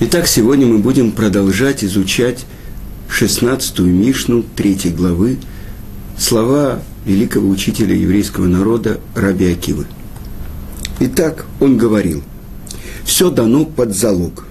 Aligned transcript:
Итак, 0.00 0.28
сегодня 0.28 0.64
мы 0.64 0.78
будем 0.78 1.10
продолжать 1.10 1.82
изучать 1.82 2.46
16-ю 3.10 3.84
Мишну 3.84 4.44
3 4.54 4.90
главы, 4.90 5.38
слова 6.16 6.80
великого 7.04 7.48
учителя 7.48 7.96
еврейского 7.96 8.46
народа 8.46 9.00
Раби 9.16 9.50
Акивы. 9.50 9.86
Итак, 11.00 11.46
он 11.58 11.78
говорил, 11.78 12.22
все 13.02 13.28
дано 13.28 13.64
под 13.64 13.92
залог. 13.92 14.46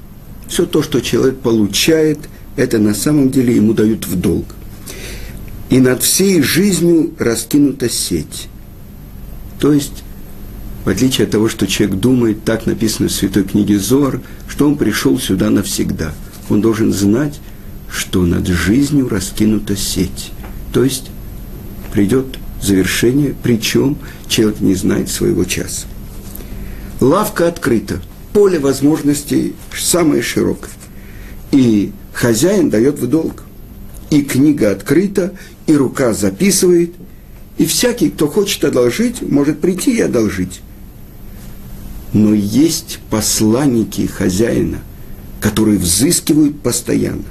Все 0.49 0.65
то, 0.65 0.83
что 0.83 0.99
человек 0.99 1.37
получает, 1.39 2.19
это 2.57 2.77
на 2.77 2.93
самом 2.93 3.31
деле 3.31 3.55
ему 3.55 3.73
дают 3.73 4.05
в 4.05 4.19
долг. 4.19 4.47
И 5.69 5.79
над 5.79 6.03
всей 6.03 6.41
жизнью 6.41 7.13
раскинута 7.17 7.87
сеть. 7.87 8.49
То 9.61 9.71
есть 9.71 10.03
в 10.87 10.89
отличие 10.89 11.25
от 11.25 11.31
того, 11.31 11.49
что 11.49 11.67
человек 11.67 11.97
думает, 11.97 12.45
так 12.45 12.65
написано 12.65 13.09
в 13.09 13.11
Святой 13.11 13.43
книге 13.43 13.77
Зор, 13.77 14.21
что 14.47 14.65
он 14.65 14.77
пришел 14.77 15.19
сюда 15.19 15.49
навсегда. 15.49 16.13
Он 16.49 16.61
должен 16.61 16.93
знать, 16.93 17.41
что 17.91 18.25
над 18.25 18.47
жизнью 18.47 19.09
раскинута 19.09 19.75
сеть. 19.75 20.31
То 20.71 20.85
есть 20.85 21.11
придет 21.91 22.37
завершение, 22.63 23.35
причем 23.43 23.97
человек 24.29 24.61
не 24.61 24.75
знает 24.75 25.09
своего 25.09 25.43
часа. 25.43 25.87
Лавка 27.01 27.49
открыта, 27.49 28.01
поле 28.31 28.57
возможностей 28.57 29.55
самое 29.77 30.21
широкое. 30.21 30.71
И 31.51 31.91
хозяин 32.13 32.69
дает 32.69 32.97
в 32.97 33.07
долг. 33.07 33.43
И 34.09 34.21
книга 34.21 34.71
открыта, 34.71 35.33
и 35.65 35.73
рука 35.73 36.13
записывает, 36.13 36.93
и 37.57 37.65
всякий, 37.65 38.09
кто 38.09 38.29
хочет 38.29 38.63
одолжить, 38.63 39.21
может 39.21 39.59
прийти 39.59 39.97
и 39.97 39.99
одолжить 39.99 40.61
но 42.17 42.33
есть 42.33 42.97
посланники 43.11 44.07
хозяина, 44.07 44.79
которые 45.39 45.77
взыскивают 45.77 46.59
постоянно 46.61 47.29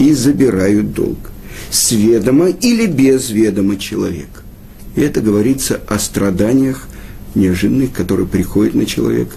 и 0.00 0.12
забирают 0.12 0.92
долг, 0.92 1.30
с 1.70 1.92
ведома 1.92 2.48
или 2.48 2.86
без 2.86 3.30
ведома 3.30 3.76
человека. 3.76 4.40
И 4.96 5.00
это 5.02 5.20
говорится 5.20 5.80
о 5.86 6.00
страданиях 6.00 6.88
неожиданных, 7.36 7.92
которые 7.92 8.26
приходят 8.26 8.74
на 8.74 8.86
человека, 8.86 9.36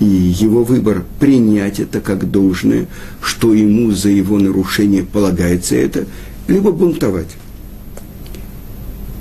и 0.00 0.04
его 0.04 0.64
выбор 0.64 1.04
принять 1.20 1.78
это 1.78 2.00
как 2.00 2.28
должное, 2.32 2.88
что 3.22 3.54
ему 3.54 3.92
за 3.92 4.08
его 4.08 4.38
нарушение 4.38 5.04
полагается 5.04 5.76
это, 5.76 6.06
либо 6.48 6.72
бунтовать. 6.72 7.30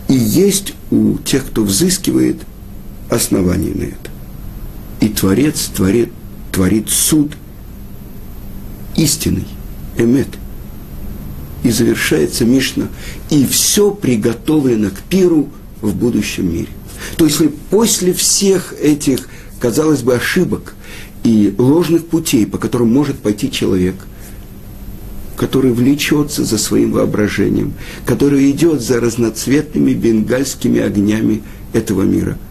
И 0.07 0.15
есть 0.15 0.73
у 0.89 1.19
тех, 1.19 1.45
кто 1.45 1.63
взыскивает, 1.63 2.37
оснований 3.09 3.71
на 3.73 3.83
это. 3.83 4.09
И 5.01 5.09
Творец 5.09 5.69
творит, 5.75 6.11
творит 6.51 6.89
суд 6.89 7.33
истинный, 8.95 9.47
эмет. 9.97 10.27
И 11.63 11.71
завершается 11.71 12.45
Мишна, 12.45 12.87
и 13.29 13.45
все 13.45 13.91
приготовлено 13.91 14.89
к 14.91 15.01
пиру 15.09 15.49
в 15.81 15.93
будущем 15.93 16.53
мире. 16.53 16.69
То 17.17 17.25
есть 17.25 17.41
после 17.69 18.13
всех 18.13 18.73
этих, 18.79 19.27
казалось 19.59 20.01
бы, 20.01 20.15
ошибок 20.15 20.75
и 21.23 21.53
ложных 21.57 22.07
путей, 22.07 22.45
по 22.45 22.57
которым 22.57 22.93
может 22.93 23.19
пойти 23.19 23.51
человек, 23.51 23.95
который 25.35 25.71
влечется 25.71 26.45
за 26.45 26.57
своим 26.57 26.91
воображением, 26.91 27.73
который 28.05 28.49
идет 28.51 28.81
за 28.81 28.99
разноцветными 28.99 29.93
бенгальскими 29.93 30.79
огнями 30.81 31.43
этого 31.73 32.03
мира– 32.03 32.37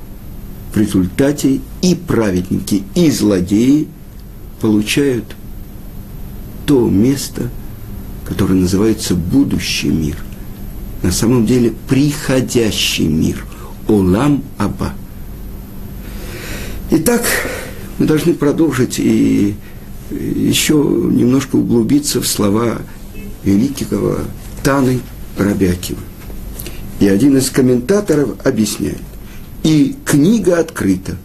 результате 0.78 1.60
и 1.82 1.94
праведники, 1.94 2.82
и 2.94 3.10
злодеи 3.10 3.88
получают 4.60 5.24
то 6.66 6.88
место, 6.88 7.48
которое 8.26 8.54
называется 8.54 9.14
будущий 9.14 9.88
мир. 9.88 10.16
На 11.02 11.12
самом 11.12 11.46
деле 11.46 11.72
приходящий 11.88 13.06
мир. 13.06 13.44
Олам 13.86 14.42
Аба. 14.58 14.92
Итак, 16.90 17.22
мы 17.98 18.06
должны 18.06 18.34
продолжить 18.34 18.98
и 18.98 19.54
еще 20.10 20.74
немножко 20.74 21.56
углубиться 21.56 22.20
в 22.20 22.26
слова 22.26 22.78
великого 23.44 24.18
Таны 24.62 25.00
Рабякива. 25.38 26.00
И 27.00 27.08
один 27.08 27.36
из 27.38 27.50
комментаторов 27.50 28.30
объясняет 28.44 29.00
и 29.68 29.94
книга 30.06 30.60
открыта, 30.60 31.18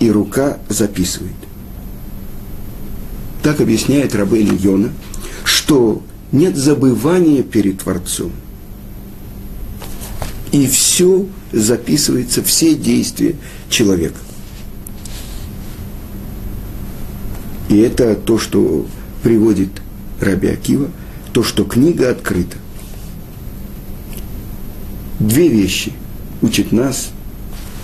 и 0.00 0.10
рука 0.10 0.58
записывает. 0.68 1.36
Так 3.44 3.60
объясняет 3.60 4.12
Рабель 4.16 4.52
Йона, 4.56 4.90
что 5.44 6.02
нет 6.32 6.56
забывания 6.56 7.44
перед 7.44 7.78
Творцом. 7.78 8.32
И 10.50 10.66
все 10.66 11.26
записывается, 11.52 12.42
все 12.42 12.74
действия 12.74 13.36
человека. 13.70 14.18
И 17.68 17.76
это 17.76 18.16
то, 18.16 18.40
что 18.40 18.84
приводит 19.22 19.70
Раби 20.20 20.48
Акива, 20.48 20.90
то, 21.32 21.44
что 21.44 21.62
книга 21.64 22.10
открыта. 22.10 22.56
Две 25.20 25.46
вещи 25.46 25.92
учит 26.42 26.72
нас 26.72 27.10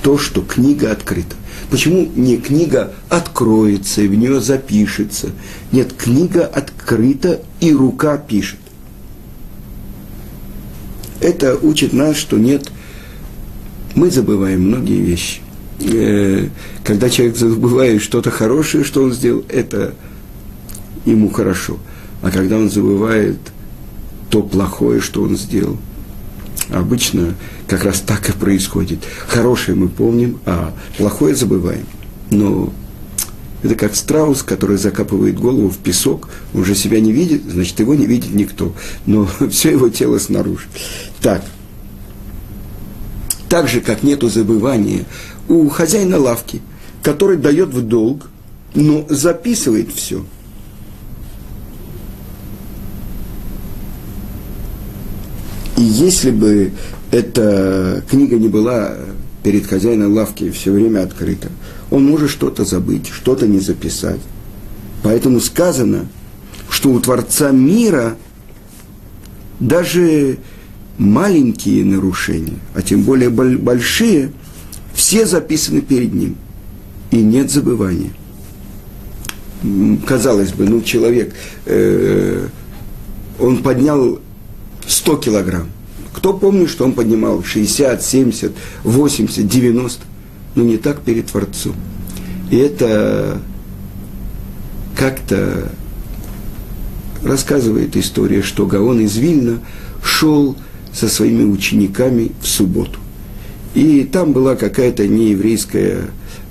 то, 0.02 0.18
что 0.18 0.42
книга 0.42 0.90
открыта. 0.90 1.36
Почему 1.70 2.08
не 2.16 2.36
книга 2.36 2.92
откроется 3.08 4.02
и 4.02 4.08
в 4.08 4.14
нее 4.14 4.40
запишется? 4.40 5.30
Нет, 5.70 5.92
книга 5.94 6.44
открыта 6.44 7.40
и 7.60 7.72
рука 7.72 8.18
пишет. 8.18 8.58
Это 11.20 11.56
учит 11.56 11.92
нас, 11.92 12.16
что 12.16 12.36
нет, 12.36 12.70
мы 13.94 14.10
забываем 14.10 14.66
многие 14.66 15.00
вещи. 15.00 15.40
Э, 15.80 16.48
когда 16.84 17.08
человек 17.08 17.36
забывает 17.36 18.02
что-то 18.02 18.30
хорошее, 18.30 18.82
что 18.82 19.04
он 19.04 19.12
сделал, 19.12 19.44
это 19.48 19.94
ему 21.04 21.30
хорошо. 21.30 21.78
А 22.22 22.30
когда 22.30 22.56
он 22.56 22.70
забывает 22.70 23.38
то 24.30 24.42
плохое, 24.42 25.00
что 25.00 25.22
он 25.22 25.36
сделал– 25.36 25.76
Обычно 26.72 27.34
как 27.68 27.84
раз 27.84 28.00
так 28.00 28.30
и 28.30 28.32
происходит. 28.32 29.00
Хорошее 29.28 29.76
мы 29.76 29.88
помним, 29.88 30.40
а 30.46 30.72
плохое 30.96 31.34
забываем. 31.34 31.86
Но 32.30 32.72
это 33.62 33.74
как 33.74 33.94
страус, 33.94 34.42
который 34.42 34.78
закапывает 34.78 35.38
голову 35.38 35.68
в 35.68 35.76
песок, 35.76 36.30
он 36.54 36.60
уже 36.60 36.74
себя 36.74 36.98
не 37.00 37.12
видит, 37.12 37.42
значит, 37.46 37.78
его 37.78 37.94
не 37.94 38.06
видит 38.06 38.34
никто. 38.34 38.72
Но 39.04 39.28
все 39.50 39.72
его 39.72 39.90
тело 39.90 40.18
снаружи. 40.18 40.66
Так. 41.20 41.44
Так 43.50 43.68
же, 43.68 43.82
как 43.82 44.02
нету 44.02 44.30
забывания 44.30 45.04
у 45.48 45.68
хозяина 45.68 46.18
лавки, 46.18 46.62
который 47.02 47.36
дает 47.36 47.68
в 47.68 47.82
долг, 47.82 48.30
но 48.74 49.04
записывает 49.10 49.92
все– 49.92 50.24
И 55.82 55.84
если 55.84 56.30
бы 56.30 56.70
эта 57.10 58.04
книга 58.08 58.36
не 58.36 58.46
была 58.46 58.94
перед 59.42 59.66
хозяином 59.66 60.12
лавки 60.12 60.48
все 60.52 60.70
время 60.70 61.02
открыта, 61.02 61.48
он 61.90 62.04
может 62.04 62.30
что-то 62.30 62.64
забыть, 62.64 63.08
что-то 63.08 63.48
не 63.48 63.58
записать. 63.58 64.20
Поэтому 65.02 65.40
сказано, 65.40 66.06
что 66.70 66.90
у 66.90 67.00
Творца 67.00 67.50
мира 67.50 68.16
даже 69.58 70.38
маленькие 70.98 71.84
нарушения, 71.84 72.60
а 72.76 72.82
тем 72.82 73.02
более 73.02 73.30
большие, 73.30 74.30
все 74.94 75.26
записаны 75.26 75.80
перед 75.80 76.14
ним. 76.14 76.36
И 77.10 77.16
нет 77.16 77.50
забывания. 77.50 78.12
Казалось 80.06 80.52
бы, 80.52 80.64
ну 80.64 80.80
человек, 80.80 81.34
э, 81.66 82.46
он 83.40 83.64
поднял 83.64 84.20
100 84.86 85.16
килограмм. 85.16 85.68
Кто 86.12 86.34
помнит, 86.34 86.68
что 86.68 86.84
он 86.84 86.92
поднимал 86.92 87.42
60, 87.42 88.02
70, 88.02 88.52
80, 88.84 89.48
90? 89.48 90.04
Но 90.54 90.62
не 90.62 90.76
так 90.76 91.00
перед 91.00 91.26
Творцом. 91.26 91.74
И 92.50 92.56
это 92.56 93.40
как-то 94.96 95.72
рассказывает 97.22 97.96
история, 97.96 98.42
что 98.42 98.66
Гаон 98.66 99.00
из 99.00 99.16
Вильна 99.16 99.60
шел 100.04 100.56
со 100.92 101.08
своими 101.08 101.44
учениками 101.44 102.32
в 102.42 102.46
субботу. 102.46 102.98
И 103.74 104.04
там 104.04 104.32
была 104.32 104.54
какая-то 104.54 105.08
нееврейская, 105.08 106.10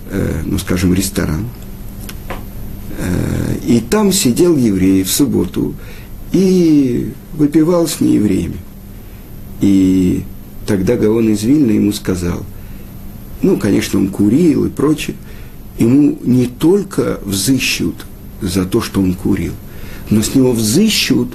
э, 0.10 0.42
ну 0.44 0.58
скажем, 0.58 0.94
ресторан. 0.94 1.46
Э, 2.98 3.56
и 3.64 3.80
там 3.80 4.12
сидел 4.12 4.58
еврей 4.58 5.04
в 5.04 5.12
субботу 5.12 5.76
и 6.32 7.14
выпивал 7.34 7.88
с 7.88 8.00
неевреями. 8.00 8.58
И 9.62 10.24
тогда 10.66 10.98
Гаон 10.98 11.30
из 11.30 11.44
Вильна 11.44 11.72
ему 11.72 11.94
сказал, 11.94 12.44
ну, 13.42 13.58
конечно, 13.58 14.00
он 14.00 14.10
курил 14.10 14.66
и 14.66 14.70
прочее, 14.70 15.16
ему 15.78 16.18
не 16.24 16.48
только 16.48 17.20
взыщут 17.24 17.96
за 18.42 18.66
то, 18.66 18.82
что 18.82 19.02
он 19.02 19.14
курил. 19.14 19.54
Но 20.10 20.22
с 20.22 20.36
него 20.36 20.52
взыщут, 20.52 21.30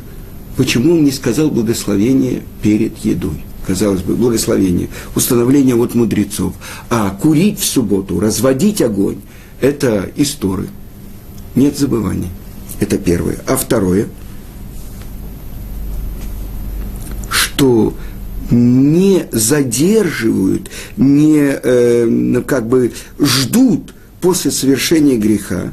почему 0.57 0.95
он 0.95 1.05
не 1.05 1.13
сказал 1.13 1.51
благословение 1.51 2.43
перед 2.63 2.99
едой. 2.99 3.45
Казалось 3.67 4.03
бы, 4.03 4.15
благословение, 4.15 4.89
установление 5.17 5.75
от 5.75 5.95
мудрецов. 5.95 6.55
А 6.89 7.11
курить 7.11 7.59
в 7.59 7.65
субботу, 7.65 8.21
разводить 8.21 8.81
огонь– 8.81 9.19
это 9.61 10.09
истории. 10.17 10.69
Нет 11.57 11.77
забываний. 11.77 12.29
Это 12.79 12.99
первое. 12.99 13.39
А 13.47 13.57
второе, 13.57 14.09
что 17.29 17.95
не 18.51 19.27
задерживают, 19.33 20.71
не 20.97 21.39
э, 21.39 22.43
как 22.47 22.69
бы 22.69 22.93
ждут 23.19 23.95
после 24.21 24.51
совершения 24.51 25.17
греха, 25.17 25.73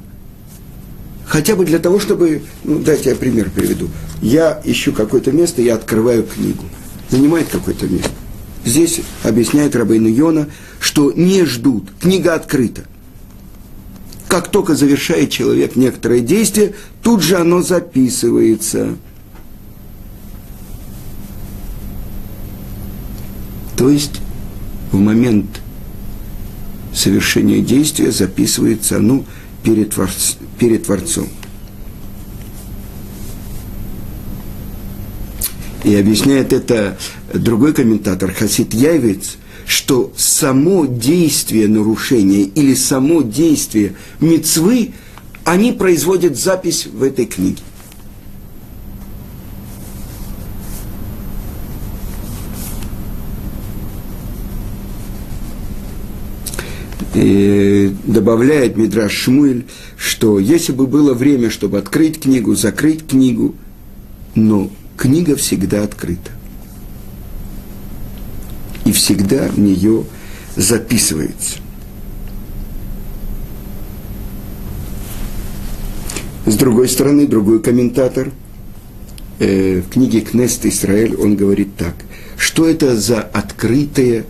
хотя 1.26 1.56
бы 1.56 1.66
для 1.66 1.80
того, 1.80 2.00
чтобы, 2.00 2.44
ну, 2.64 2.80
дайте 2.80 3.10
я 3.10 3.16
пример 3.16 3.50
приведу. 3.50 3.90
Я 4.22 4.62
ищу 4.64 4.94
какое-то 4.94 5.32
место, 5.32 5.62
я 5.62 5.76
открываю 5.76 6.24
книгу. 6.24 6.64
Занимает 7.10 7.48
какое-то 7.50 7.88
место. 7.88 8.10
Здесь 8.66 9.02
объясняет 9.24 9.76
Рабейну 9.76 10.08
Йона, 10.08 10.48
что 10.80 11.12
не 11.12 11.46
ждут, 11.46 11.90
книга 12.00 12.34
открыта. 12.34 12.84
Как 14.28 14.50
только 14.50 14.76
завершает 14.76 15.30
человек 15.30 15.76
некоторое 15.76 16.22
действие, 16.22 16.74
тут 17.02 17.22
же 17.22 17.36
оно 17.36 17.62
записывается. 17.62 18.96
То 23.84 23.90
есть 23.90 24.22
в 24.94 24.98
момент 24.98 25.62
совершения 26.94 27.60
действия 27.60 28.14
записывается 28.14 28.96
оно 28.96 29.26
перед, 29.62 29.90
Творц, 29.90 30.36
перед 30.58 30.86
Творцом. 30.86 31.28
И 35.84 35.94
объясняет 35.96 36.54
это 36.54 36.98
другой 37.34 37.74
комментатор, 37.74 38.34
Хасид 38.34 38.74
Яйвец, 38.74 39.36
что 39.66 40.14
само 40.16 40.86
действие 40.86 41.68
нарушения 41.68 42.44
или 42.44 42.76
само 42.76 43.22
действие 43.22 43.96
мецвы, 44.22 44.94
они 45.44 45.74
производят 45.74 46.40
запись 46.40 46.86
в 46.86 47.04
этой 47.04 47.26
книге. 47.26 47.62
И 57.14 57.96
добавляет 58.06 58.78
Мидраш 58.78 59.12
Шмуэль, 59.12 59.66
что 59.98 60.40
если 60.40 60.72
бы 60.72 60.88
было 60.88 61.14
время, 61.14 61.50
чтобы 61.50 61.78
открыть 61.78 62.22
книгу, 62.22 62.56
закрыть 62.56 63.08
книгу, 63.08 63.56
но 64.36 64.70
книга 64.98 65.36
всегда 65.36 65.84
открыта. 65.84 66.32
И 68.86 68.92
всегда 68.92 69.48
в 69.48 69.60
нее 69.60 70.06
записывается. 70.56 71.60
С 76.46 76.56
другой 76.56 76.90
стороны, 76.90 77.26
другой 77.26 77.62
комментатор 77.62 78.32
э, 79.40 79.82
в 79.82 79.90
книге 79.90 80.22
Кнест 80.22 80.66
Израиль, 80.66 81.16
он 81.16 81.38
говорит 81.38 81.76
так, 81.78 81.96
что 82.38 82.68
это 82.68 82.98
за 82.98 83.22
открытая 83.22 84.26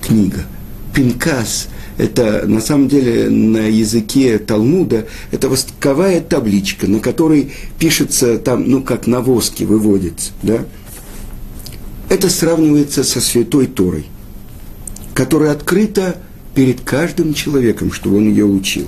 книга– 0.00 0.46
Пинкас– 0.96 1.68
это 1.98 2.46
на 2.46 2.62
самом 2.62 2.88
деле 2.88 3.28
на 3.28 3.68
языке 3.68 4.38
Талмуда, 4.38 5.06
это 5.30 5.50
восковая 5.50 6.22
табличка, 6.22 6.86
на 6.86 7.00
которой 7.00 7.52
пишется 7.78 8.38
там, 8.38 8.66
ну, 8.66 8.82
как 8.82 9.06
на 9.06 9.20
воске 9.20 9.66
выводится, 9.66 10.32
да? 10.42 10.64
Это 12.08 12.30
сравнивается 12.30 13.04
со 13.04 13.20
Святой 13.20 13.66
Торой, 13.66 14.06
которая 15.12 15.52
открыта 15.52 16.16
перед 16.54 16.80
каждым 16.80 17.34
человеком, 17.34 17.92
чтобы 17.92 18.16
он 18.16 18.30
ее 18.30 18.46
учил. 18.46 18.86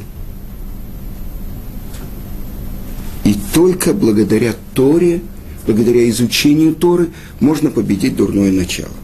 И 3.25 3.35
только 3.53 3.93
благодаря 3.93 4.55
Торе, 4.73 5.21
благодаря 5.67 6.09
изучению 6.09 6.75
Торы, 6.75 7.11
можно 7.41 7.69
победить 7.69 8.17
дурное 8.17 8.51
начало. 8.51 8.95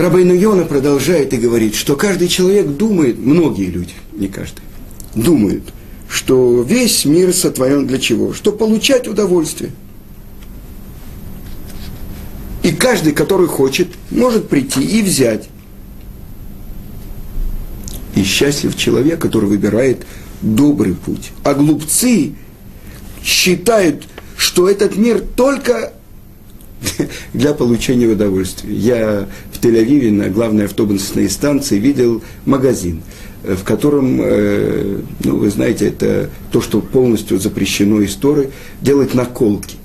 Рабейну 0.00 0.34
Йона 0.34 0.64
продолжает 0.64 1.34
и 1.34 1.36
говорит, 1.36 1.74
что 1.74 1.94
каждый 1.94 2.28
человек 2.28 2.66
думает, 2.66 3.18
многие 3.18 3.66
люди, 3.66 3.92
не 4.12 4.28
каждый, 4.28 4.62
думают, 5.14 5.64
что 6.08 6.62
весь 6.62 7.04
мир 7.04 7.32
сотворен 7.32 7.86
для 7.86 7.98
чего? 7.98 8.32
Что 8.32 8.50
получать 8.50 9.06
удовольствие. 9.06 9.70
И 12.62 12.72
каждый, 12.72 13.12
который 13.12 13.46
хочет, 13.46 13.88
может 14.10 14.48
прийти 14.48 14.82
и 14.82 15.02
взять. 15.02 15.48
И 18.14 18.22
счастлив 18.22 18.76
человек, 18.76 19.20
который 19.20 19.48
выбирает 19.48 20.06
добрый 20.42 20.94
путь. 20.94 21.32
А 21.44 21.54
глупцы 21.54 22.32
считают, 23.22 24.04
что 24.36 24.68
этот 24.68 24.96
мир 24.96 25.22
только 25.36 25.92
для 27.32 27.54
получения 27.54 28.06
удовольствия. 28.06 28.74
Я 28.74 29.28
Тель-Авиве 29.60 30.10
на 30.10 30.28
главной 30.28 30.66
автобусной 30.66 31.28
станции 31.28 31.78
видел 31.78 32.22
магазин, 32.44 33.02
э, 33.42 33.54
в 33.54 33.64
котором, 33.64 34.20
э, 34.20 35.00
ну, 35.24 35.36
вы 35.36 35.50
знаете, 35.50 35.88
это 35.88 36.30
то, 36.50 36.60
что 36.60 36.80
полностью 36.80 37.38
запрещено 37.38 38.04
историей, 38.04 38.50
делать 38.80 39.14
наколки. 39.14 39.76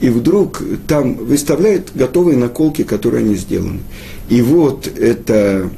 И 0.00 0.10
вдруг 0.10 0.62
там 0.86 1.14
выставляют 1.14 1.92
готовые 1.94 2.36
наколки, 2.36 2.82
которые 2.82 3.24
они 3.24 3.34
сделаны. 3.34 3.80
И 4.28 4.42
вот 4.42 4.86
это 4.86 5.70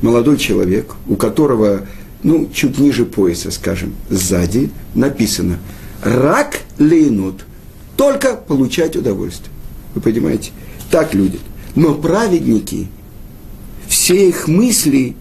молодой 0.00 0.36
человек, 0.36 0.94
у 1.08 1.16
которого, 1.16 1.86
ну, 2.22 2.48
чуть 2.54 2.78
ниже 2.78 3.04
пояса, 3.04 3.50
скажем, 3.50 3.94
сзади 4.08 4.70
написано 4.94 5.58
«Рак 6.02 6.60
лейнут»– 6.78 7.44
только 7.96 8.34
получать 8.34 8.96
удовольствие. 8.96 9.50
Вы 9.94 10.00
понимаете? 10.00 10.50
Так 10.90 11.14
люди. 11.14 11.38
Но 11.74 11.94
праведники, 11.94 12.88
все 13.88 14.28
их 14.28 14.46
мысли 14.46 15.16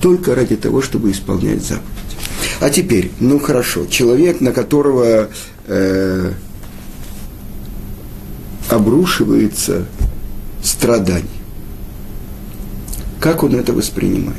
только 0.00 0.34
ради 0.34 0.56
того, 0.56 0.80
чтобы 0.80 1.10
исполнять 1.10 1.62
заповедь. 1.62 1.84
А 2.60 2.70
теперь, 2.70 3.10
ну 3.20 3.38
хорошо, 3.38 3.86
человек, 3.86 4.40
на 4.40 4.52
которого 4.52 5.28
э, 5.66 6.32
обрушивается 8.70 9.86
страдание, 10.62 11.26
как 13.20 13.42
он 13.42 13.54
это 13.54 13.72
воспринимает? 13.72 14.38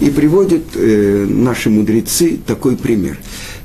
И 0.00 0.10
приводят 0.10 0.64
э, 0.74 1.26
наши 1.28 1.70
мудрецы 1.70 2.38
такой 2.46 2.76
пример. 2.76 3.18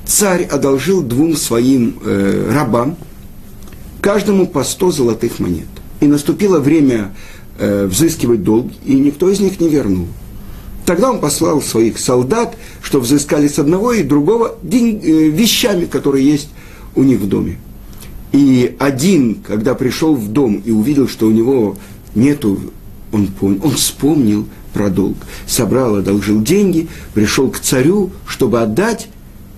Царь 0.06 0.44
одолжил 0.44 1.02
двум 1.02 1.36
своим 1.36 2.00
э, 2.04 2.52
рабам– 2.54 2.98
каждому 4.04 4.46
по 4.46 4.64
100 4.66 4.92
золотых 4.92 5.40
монет. 5.40 5.68
И 6.02 6.08
наступило 6.08 6.60
время 6.60 7.16
э, 7.58 7.86
взыскивать 7.86 8.44
долг, 8.44 8.70
и 8.86 8.94
никто 8.96 9.30
из 9.30 9.40
них 9.40 9.62
не 9.62 9.70
вернул. 9.70 10.08
Тогда 10.86 11.10
он 11.10 11.22
послал 11.22 11.62
своих 11.62 11.98
солдат, 11.98 12.58
что 12.82 13.00
взыскали 13.00 13.48
с 13.48 13.58
одного 13.58 13.94
и 13.94 14.04
другого 14.04 14.58
день, 14.62 15.00
э, 15.02 15.30
вещами, 15.30 15.86
которые 15.86 16.30
есть 16.30 16.50
у 16.96 17.04
них 17.04 17.22
в 17.22 17.30
доме. 17.30 17.58
И 18.34 18.76
один, 18.78 19.36
когда 19.36 19.74
пришел 19.74 20.16
в 20.16 20.28
дом 20.28 20.62
и 20.66 20.72
увидел, 20.72 21.08
что 21.08 21.28
у 21.28 21.32
него 21.32 21.78
нету, 22.14 22.60
он 23.14 23.28
понял, 23.28 23.62
он 23.64 23.72
вспомнил 23.72 24.46
про 24.74 24.90
долг, 24.90 25.16
собрал, 25.48 25.96
одолжил 25.96 26.42
деньги, 26.42 26.90
пришел 27.14 27.50
к 27.50 27.60
царю, 27.60 28.12
чтобы 28.28 28.62
отдать. 28.62 29.08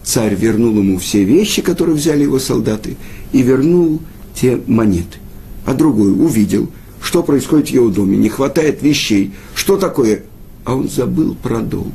Царь 0.04 0.36
вернул 0.36 0.78
ему 0.78 1.00
все 1.00 1.24
вещи, 1.24 1.64
которые 1.64 1.96
взяли 1.96 2.22
его 2.24 2.38
солдаты, 2.38 2.96
и 3.32 3.42
вернул 3.42 4.02
те 4.36 4.60
монеты. 4.68 5.18
А 5.66 5.74
другой 5.74 6.12
увидел, 6.12 6.70
что 7.02 7.24
происходит 7.24 7.70
в 7.70 7.72
его 7.72 7.90
доме, 7.90 8.18
не 8.18 8.30
хватает 8.30 8.82
вещей. 8.82 9.34
Что 9.54 9.78
такое? 9.78 10.24
А 10.64 10.76
он 10.76 10.90
забыл 10.90 11.36
про 11.36 11.60
долг. 11.62 11.94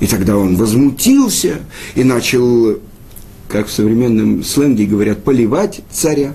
И 0.00 0.06
тогда 0.06 0.36
он 0.36 0.56
возмутился 0.56 1.60
и 1.94 2.04
начал, 2.04 2.78
как 3.48 3.68
в 3.68 3.72
современном 3.72 4.42
сленге 4.42 4.86
говорят, 4.86 5.22
поливать 5.22 5.82
царя. 5.90 6.34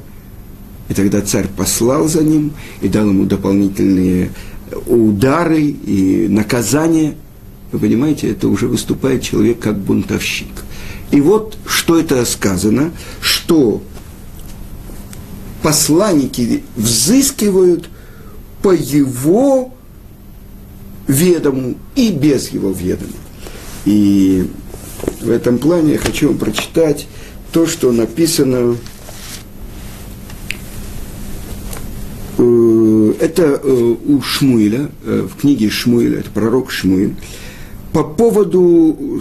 И 0.87 0.93
тогда 0.93 1.21
царь 1.21 1.47
послал 1.55 2.07
за 2.07 2.23
ним 2.23 2.53
и 2.81 2.87
дал 2.87 3.07
ему 3.09 3.25
дополнительные 3.25 4.29
удары 4.85 5.63
и 5.63 6.27
наказания. 6.29 7.15
Вы 7.71 7.79
понимаете, 7.79 8.29
это 8.29 8.47
уже 8.47 8.67
выступает 8.67 9.23
человек 9.23 9.59
как 9.59 9.79
бунтовщик. 9.79 10.47
И 11.11 11.21
вот 11.21 11.57
что 11.65 11.99
это 11.99 12.23
сказано, 12.25 12.91
что 13.19 13.81
посланники 15.65 16.63
взыскивают 16.75 17.89
по 18.61 18.71
его 18.71 19.73
ведому 21.07 21.73
и 21.95 22.11
без 22.11 22.49
его 22.49 22.69
ведома. 22.69 23.09
И 23.85 24.47
в 25.21 25.31
этом 25.31 25.57
плане 25.57 25.93
я 25.93 25.97
хочу 25.97 26.27
вам 26.27 26.37
прочитать 26.37 27.07
то, 27.51 27.65
что 27.65 27.91
написано 27.91 28.77
э, 32.37 33.13
это 33.19 33.59
э, 33.63 33.95
у 34.05 34.21
Шмуиля, 34.21 34.91
э, 35.03 35.27
в 35.27 35.41
книге 35.41 35.71
Шмуиля, 35.71 36.19
это 36.19 36.29
пророк 36.29 36.69
Шмуиль, 36.69 37.15
по 37.91 38.03
поводу 38.03 39.19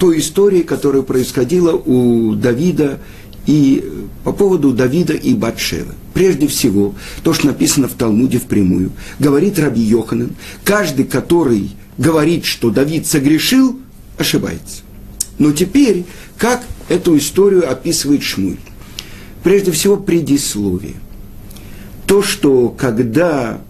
той 0.00 0.18
истории, 0.18 0.62
которая 0.62 1.02
происходила 1.02 1.74
у 1.74 2.34
Давида 2.34 2.98
и 3.50 4.06
по 4.22 4.32
поводу 4.32 4.72
Давида 4.72 5.14
и 5.14 5.34
Батшевы. 5.34 5.94
Прежде 6.14 6.46
всего, 6.46 6.94
то, 7.24 7.34
что 7.34 7.48
написано 7.48 7.88
в 7.88 7.94
Талмуде 7.94 8.38
впрямую, 8.38 8.92
говорит 9.18 9.58
Раби 9.58 9.80
Йоханан, 9.80 10.36
каждый, 10.62 11.04
который 11.04 11.72
говорит, 11.98 12.44
что 12.44 12.70
Давид 12.70 13.08
согрешил, 13.08 13.76
ошибается. 14.18 14.82
Но 15.38 15.50
теперь, 15.50 16.04
как 16.38 16.62
эту 16.88 17.18
историю 17.18 17.68
описывает 17.68 18.22
Шмуль? 18.22 18.58
Прежде 19.42 19.72
всего, 19.72 19.96
предисловие. 19.96 20.94
То, 22.06 22.22
что 22.22 22.68
когда 22.68 23.60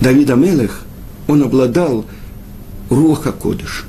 Давид 0.00 0.30
Амелех, 0.30 0.84
он 1.26 1.42
обладал 1.42 2.04
Руаха 2.90 3.32
Кодыш. 3.32 3.86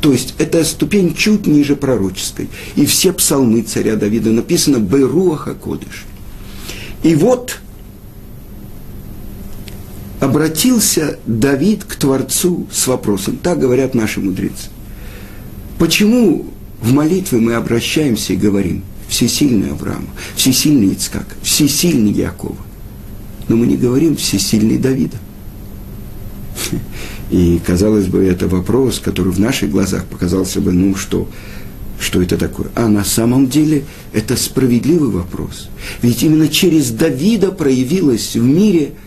То 0.00 0.12
есть 0.12 0.34
это 0.38 0.64
ступень 0.64 1.14
чуть 1.14 1.46
ниже 1.46 1.76
пророческой. 1.76 2.48
И 2.74 2.86
все 2.86 3.12
псалмы 3.12 3.62
царя 3.62 3.96
Давида 3.96 4.30
написано 4.30 4.76
Беруаха 4.76 5.54
Кодыш. 5.54 6.04
И 7.02 7.14
вот 7.14 7.60
обратился 10.20 11.18
Давид 11.26 11.84
к 11.84 11.96
Творцу 11.96 12.66
с 12.72 12.86
вопросом, 12.86 13.36
так 13.36 13.58
говорят 13.58 13.94
наши 13.94 14.20
мудрецы. 14.20 14.68
Почему 15.78 16.46
в 16.80 16.92
молитве 16.92 17.38
мы 17.38 17.54
обращаемся 17.54 18.32
и 18.32 18.36
говорим 18.36 18.82
«Всесильный 19.08 19.70
Авраама», 19.70 20.08
«Всесильный 20.34 20.94
Ицкак», 20.94 21.26
«Всесильный 21.42 22.12
Якова», 22.12 22.56
но 23.48 23.56
мы 23.56 23.66
не 23.66 23.76
говорим 23.76 24.16
«Всесильный 24.16 24.78
Давида». 24.78 25.18
И, 27.30 27.60
казалось 27.64 28.06
бы, 28.06 28.24
это 28.24 28.46
вопрос, 28.48 29.00
который 29.00 29.32
в 29.32 29.40
наших 29.40 29.70
глазах 29.70 30.04
показался 30.04 30.60
бы, 30.60 30.72
ну 30.72 30.94
что, 30.94 31.28
что 31.98 32.22
это 32.22 32.36
такое? 32.38 32.68
А 32.74 32.88
на 32.88 33.04
самом 33.04 33.48
деле 33.48 33.84
это 34.12 34.36
справедливый 34.36 35.10
вопрос. 35.10 35.68
Ведь 36.02 36.22
именно 36.22 36.48
через 36.48 36.90
Давида 36.90 37.52
проявилось 37.52 38.36
в 38.36 38.42
мире– 38.42 38.92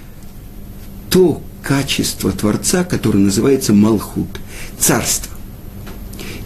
то 1.09 1.41
качество 1.63 2.31
Творца, 2.31 2.83
которое 2.83 3.19
называется 3.19 3.73
Малхут, 3.73 4.39
царство. 4.77 5.33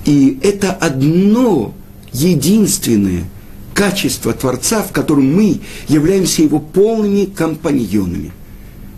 И 0.06 0.40
это 0.42 0.72
одно 0.72 1.74
единственное 2.12 3.26
качество 3.74 4.34
Творца, 4.34 4.82
в 4.82 4.92
котором 4.92 5.34
мы 5.34 5.62
являемся 5.88 6.42
его 6.42 6.60
полными 6.60 7.26
компаньонами. 7.26 8.32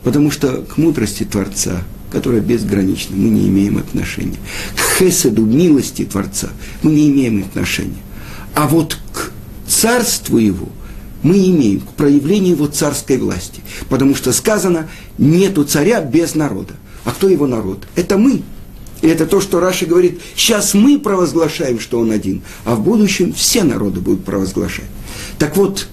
Потому 0.03 0.31
что 0.31 0.61
к 0.61 0.77
мудрости 0.77 1.23
Творца, 1.23 1.83
которая 2.11 2.41
безгранична, 2.41 3.15
мы 3.15 3.29
не 3.29 3.47
имеем 3.47 3.77
отношения. 3.77 4.37
К 4.75 4.99
хеседу, 4.99 5.45
милости 5.45 6.05
Творца, 6.05 6.49
мы 6.81 6.91
не 6.91 7.09
имеем 7.09 7.43
отношения. 7.43 8.03
А 8.53 8.67
вот 8.67 8.97
к 9.13 9.31
царству 9.67 10.37
его– 10.37 10.69
мы 11.25 11.39
имеем 11.39 11.79
к 11.79 11.93
проявлению 11.93 12.51
его 12.51 12.67
царской 12.67 13.17
власти. 13.17 13.61
Потому 13.89 14.13
что 14.13 14.31
сказано, 14.31 14.87
нету 15.17 15.63
царя 15.63 15.99
без 16.01 16.35
народа. 16.35 16.73
А 17.03 17.09
кто 17.09 17.27
его 17.27 17.47
народ? 17.47 17.87
Это 17.95 18.19
мы. 18.19 18.43
И 19.01 19.07
это 19.07 19.25
то, 19.25 19.41
что 19.41 19.59
Раша 19.59 19.87
говорит, 19.87 20.21
сейчас 20.35 20.75
мы 20.75 20.99
провозглашаем, 20.99 21.79
что 21.79 21.99
он 21.99 22.11
один, 22.11 22.43
а 22.63 22.75
в 22.75 22.83
будущем 22.83 23.33
все 23.33 23.63
народы 23.63 24.01
будут 24.01 24.23
провозглашать. 24.23 24.85
Так 25.39 25.57
вот, 25.57 25.87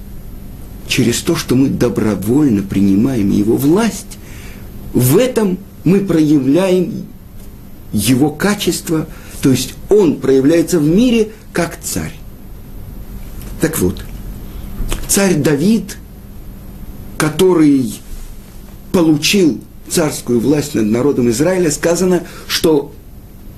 через 0.86 1.20
то, 1.22 1.34
что 1.34 1.56
мы 1.56 1.68
добровольно 1.68 2.62
принимаем 2.62 3.30
его 3.30 3.56
власть, 3.56 4.18
в 4.92 5.16
этом 5.16 5.58
мы 5.84 6.00
проявляем 6.00 7.06
его 7.92 8.30
качество, 8.30 9.06
то 9.42 9.50
есть 9.50 9.74
он 9.88 10.20
проявляется 10.20 10.78
в 10.78 10.86
мире 10.86 11.32
как 11.52 11.78
царь. 11.80 12.14
Так 13.60 13.78
вот, 13.78 14.04
царь 15.08 15.34
Давид, 15.34 15.98
который 17.18 17.94
получил 18.92 19.60
царскую 19.88 20.40
власть 20.40 20.74
над 20.74 20.86
народом 20.86 21.30
Израиля, 21.30 21.70
сказано, 21.70 22.22
что 22.48 22.92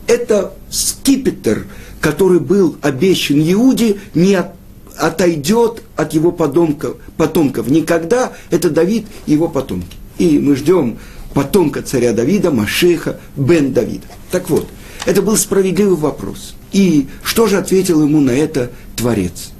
это 0.06 0.52
скипетр, 0.70 1.66
который 2.00 2.40
был 2.40 2.76
обещан 2.82 3.40
Иуде, 3.40 3.98
не 4.14 4.34
от, 4.34 4.48
отойдет 4.96 5.82
от 5.96 6.12
его 6.12 6.32
потомков, 6.32 6.96
потомков. 7.16 7.68
Никогда 7.68 8.32
это 8.50 8.68
Давид 8.68 9.06
и 9.26 9.32
его 9.32 9.48
потомки. 9.48 9.96
И 10.18 10.38
мы 10.38 10.56
ждем 10.56 10.98
потомка 11.34 11.82
царя 11.82 12.12
Давида, 12.12 12.50
Машеха, 12.50 13.20
Бен 13.36 13.72
Давида. 13.72 14.06
Так 14.30 14.48
вот, 14.48 14.68
это 15.04 15.20
был 15.20 15.36
справедливый 15.36 15.96
вопрос. 15.96 16.54
И 16.72 17.08
что 17.22 17.46
же 17.46 17.58
ответил 17.58 18.02
ему 18.02 18.20
на 18.20 18.30
это 18.30 18.70
Творец? 18.96 19.50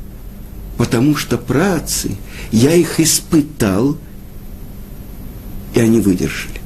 Потому 0.78 1.16
что 1.16 1.36
працы, 1.36 2.16
я 2.50 2.74
их 2.74 2.98
испытал, 2.98 3.96
и 5.74 5.80
они 5.80 6.00
выдержали. 6.00 6.60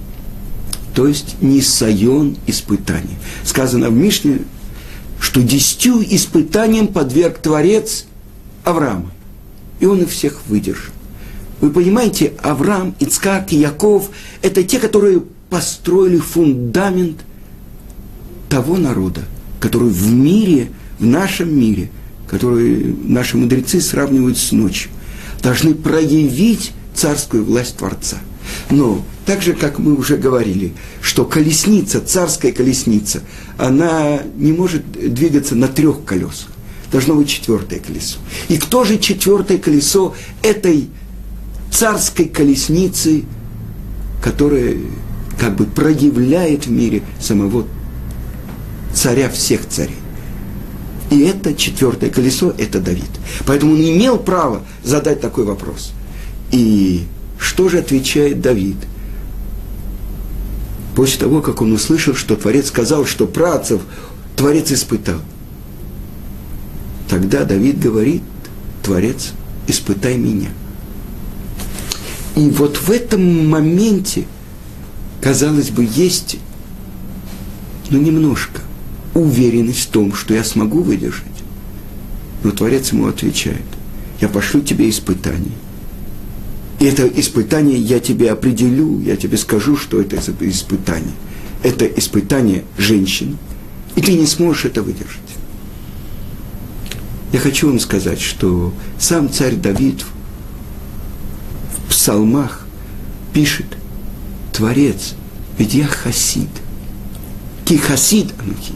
То 0.95 1.07
есть 1.07 1.41
Нисайон 1.41 2.37
испытание. 2.47 3.19
Сказано 3.45 3.91
в 3.91 3.93
Мишне, 3.93 4.41
что 5.21 5.43
десятью 5.43 6.03
испытаниям 6.15 6.89
подверг 6.89 7.39
Творец 7.39 8.07
Авраама. 8.65 9.11
И 9.81 9.87
он 9.87 10.03
их 10.03 10.11
всех 10.11 10.47
выдержал. 10.47 10.93
Вы 11.61 11.71
понимаете, 11.71 12.35
Авраам, 12.43 12.95
Ицкак 13.01 13.53
Яков– 13.53 14.11
это 14.43 14.63
те, 14.63 14.79
которые 14.79 15.23
построили 15.51 16.19
фундамент 16.19 17.19
того 18.49 18.77
народа, 18.77 19.23
который 19.61 19.89
в 19.89 20.13
мире, 20.13 20.71
в 20.99 21.05
нашем 21.05 21.59
мире– 21.59 21.91
которые 22.29 22.95
наши 23.05 23.37
мудрецы 23.37 23.81
сравнивают 23.81 24.39
с 24.39 24.53
ночью, 24.53 24.91
должны 25.43 25.75
проявить 25.75 26.73
царскую 26.95 27.45
власть 27.45 27.77
Творца. 27.77 28.19
Но 28.71 29.05
так 29.27 29.43
же, 29.43 29.55
как 29.55 29.79
мы 29.79 29.95
уже 29.95 30.17
говорили, 30.17 30.73
что 31.01 31.25
колесница, 31.25 32.01
царская 32.01 32.53
колесница, 32.53 33.23
она 33.57 34.21
не 34.37 34.53
может 34.53 34.83
двигаться 34.93 35.55
на 35.55 35.69
трех 35.69 36.05
колесах. 36.05 36.49
Должно 36.91 37.15
быть 37.15 37.29
четвертое 37.29 37.81
колесо. 37.81 38.19
И 38.49 38.57
кто 38.57 38.85
же 38.85 38.99
четвертое 38.99 39.59
колесо 39.59 40.15
этой 40.43 40.89
царской 41.71 42.27
колесницы, 42.27 43.25
которая 44.23 44.77
как 45.39 45.57
бы 45.57 45.65
проявляет 45.65 46.67
в 46.67 46.71
мире 46.71 47.03
самого 47.21 47.67
царя 48.93 49.29
всех 49.29 49.67
царей? 49.69 49.97
И 51.11 51.21
это 51.21 51.55
четвертое 51.55 52.11
колесо, 52.11 52.55
это 52.59 52.81
Давид. 52.81 53.11
Поэтому 53.47 53.75
он 53.75 53.81
имел 53.81 54.19
право 54.19 54.63
задать 54.85 55.21
такой 55.21 55.45
вопрос. 55.45 55.93
И 56.51 57.05
что 57.39 57.69
же 57.69 57.79
отвечает 57.79 58.41
Давид? 58.41 58.77
После 60.95 61.19
того, 61.21 61.41
как 61.41 61.63
он 61.63 61.73
услышал, 61.73 62.15
что 62.15 62.37
Творец 62.37 62.69
сказал, 62.69 63.07
что 63.07 63.27
працев 63.27 63.81
Творец 64.37 64.71
испытал. 64.73 65.21
Тогда 67.09 67.45
Давид 67.45 67.81
говорит, 67.81 68.23
Творец, 68.83 69.33
испытай 69.67 70.17
меня. 70.17 70.49
И 72.39 72.51
вот 72.51 72.77
в 72.77 72.93
этом 72.93 73.49
моменте, 73.49 74.25
казалось 75.21 75.71
бы, 75.71 75.89
есть, 75.93 76.39
ну, 77.91 78.01
немножко 78.01 78.61
уверенность 79.13 79.89
в 79.89 79.89
том, 79.89 80.15
что 80.15 80.35
я 80.35 80.45
смогу 80.45 80.83
выдержать. 80.83 81.27
Но 82.45 82.53
Творец 82.53 82.93
ему 82.93 83.09
отвечает, 83.09 83.65
я 84.21 84.29
пошлю 84.29 84.61
тебе 84.61 84.89
испытание. 84.89 85.51
И 86.79 86.85
это 86.85 87.09
испытание 87.09 87.77
я 87.77 87.99
тебе 87.99 88.31
определю, 88.31 89.01
я 89.01 89.17
тебе 89.17 89.37
скажу, 89.37 89.77
что 89.77 90.01
это 90.01 90.17
испытание. 90.39 91.15
Это 91.65 91.87
испытание 91.87 92.63
женщины, 92.77 93.37
и 93.97 94.01
ты 94.01 94.13
не 94.13 94.27
сможешь 94.27 94.67
это 94.67 94.85
выдержать. 94.85 95.19
Я 97.33 97.41
хочу 97.41 97.67
вам 97.67 97.81
сказать, 97.81 98.21
что 98.21 98.73
сам 98.97 99.29
царь 99.29 99.57
Давид 99.57 100.03
в 100.03 100.18
псалмах 102.09 102.67
пишет, 103.35 103.67
Творец, 104.55 105.13
ведь 105.59 105.75
я 105.75 105.87
хасид. 105.87 106.49
Ки 107.67 107.77
хасид 107.77 108.29
анухи. 108.41 108.73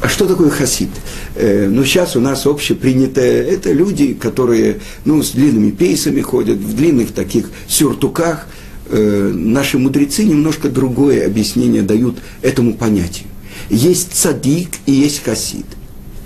А 0.00 0.08
что 0.08 0.26
такое 0.26 0.48
хасид? 0.48 0.90
Э, 1.34 1.66
ну, 1.68 1.84
сейчас 1.84 2.14
у 2.14 2.20
нас 2.20 2.46
общепринятое, 2.46 3.42
это 3.42 3.72
люди, 3.72 4.14
которые, 4.14 4.78
ну, 5.04 5.24
с 5.24 5.32
длинными 5.32 5.72
пейсами 5.72 6.20
ходят, 6.20 6.58
в 6.58 6.76
длинных 6.76 7.10
таких 7.10 7.50
сюртуках, 7.66 8.46
э, 8.90 9.32
наши 9.34 9.78
мудрецы 9.78 10.22
немножко 10.22 10.68
другое 10.68 11.26
объяснение 11.26 11.82
дают 11.82 12.18
этому 12.42 12.74
понятию. 12.74 13.26
Есть 13.70 14.12
цадик 14.12 14.68
и 14.86 14.92
есть 14.92 15.24
хасид. 15.24 15.66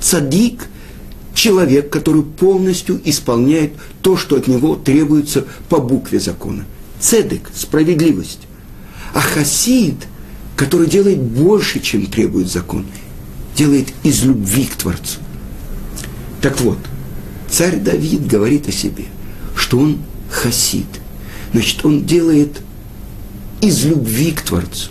Цадик– 0.03 0.67
человек, 1.39 1.89
который 1.89 2.23
полностью 2.23 3.01
исполняет 3.05 3.73
то, 4.03 4.17
что 4.17 4.37
от 4.37 4.49
него 4.49 4.75
требуется 4.75 5.45
по 5.69 5.79
букве 5.79 6.19
закона. 6.19 6.65
Цедек– 6.99 7.49
справедливость. 7.55 8.41
А 9.15 9.21
хасид, 9.21 9.95
который 10.57 10.89
делает 10.89 11.23
больше, 11.23 11.79
чем 11.79 12.07
требует 12.07 12.51
закон, 12.51 12.87
делает 13.57 13.87
из 14.03 14.25
любви 14.25 14.65
к 14.65 14.75
Творцу. 14.75 15.21
Так 16.41 16.61
вот, 16.61 16.79
царь 17.49 17.77
Давид 17.77 18.27
говорит 18.27 18.69
о 18.69 18.73
себе, 18.73 19.05
что 19.55 19.79
он 19.79 19.99
хасид. 20.29 20.89
Значит, 21.53 21.85
он 21.85 22.05
делает 22.05 22.63
из 23.61 23.85
любви 23.85 24.33
к 24.33 24.43
Творцу. 24.43 24.91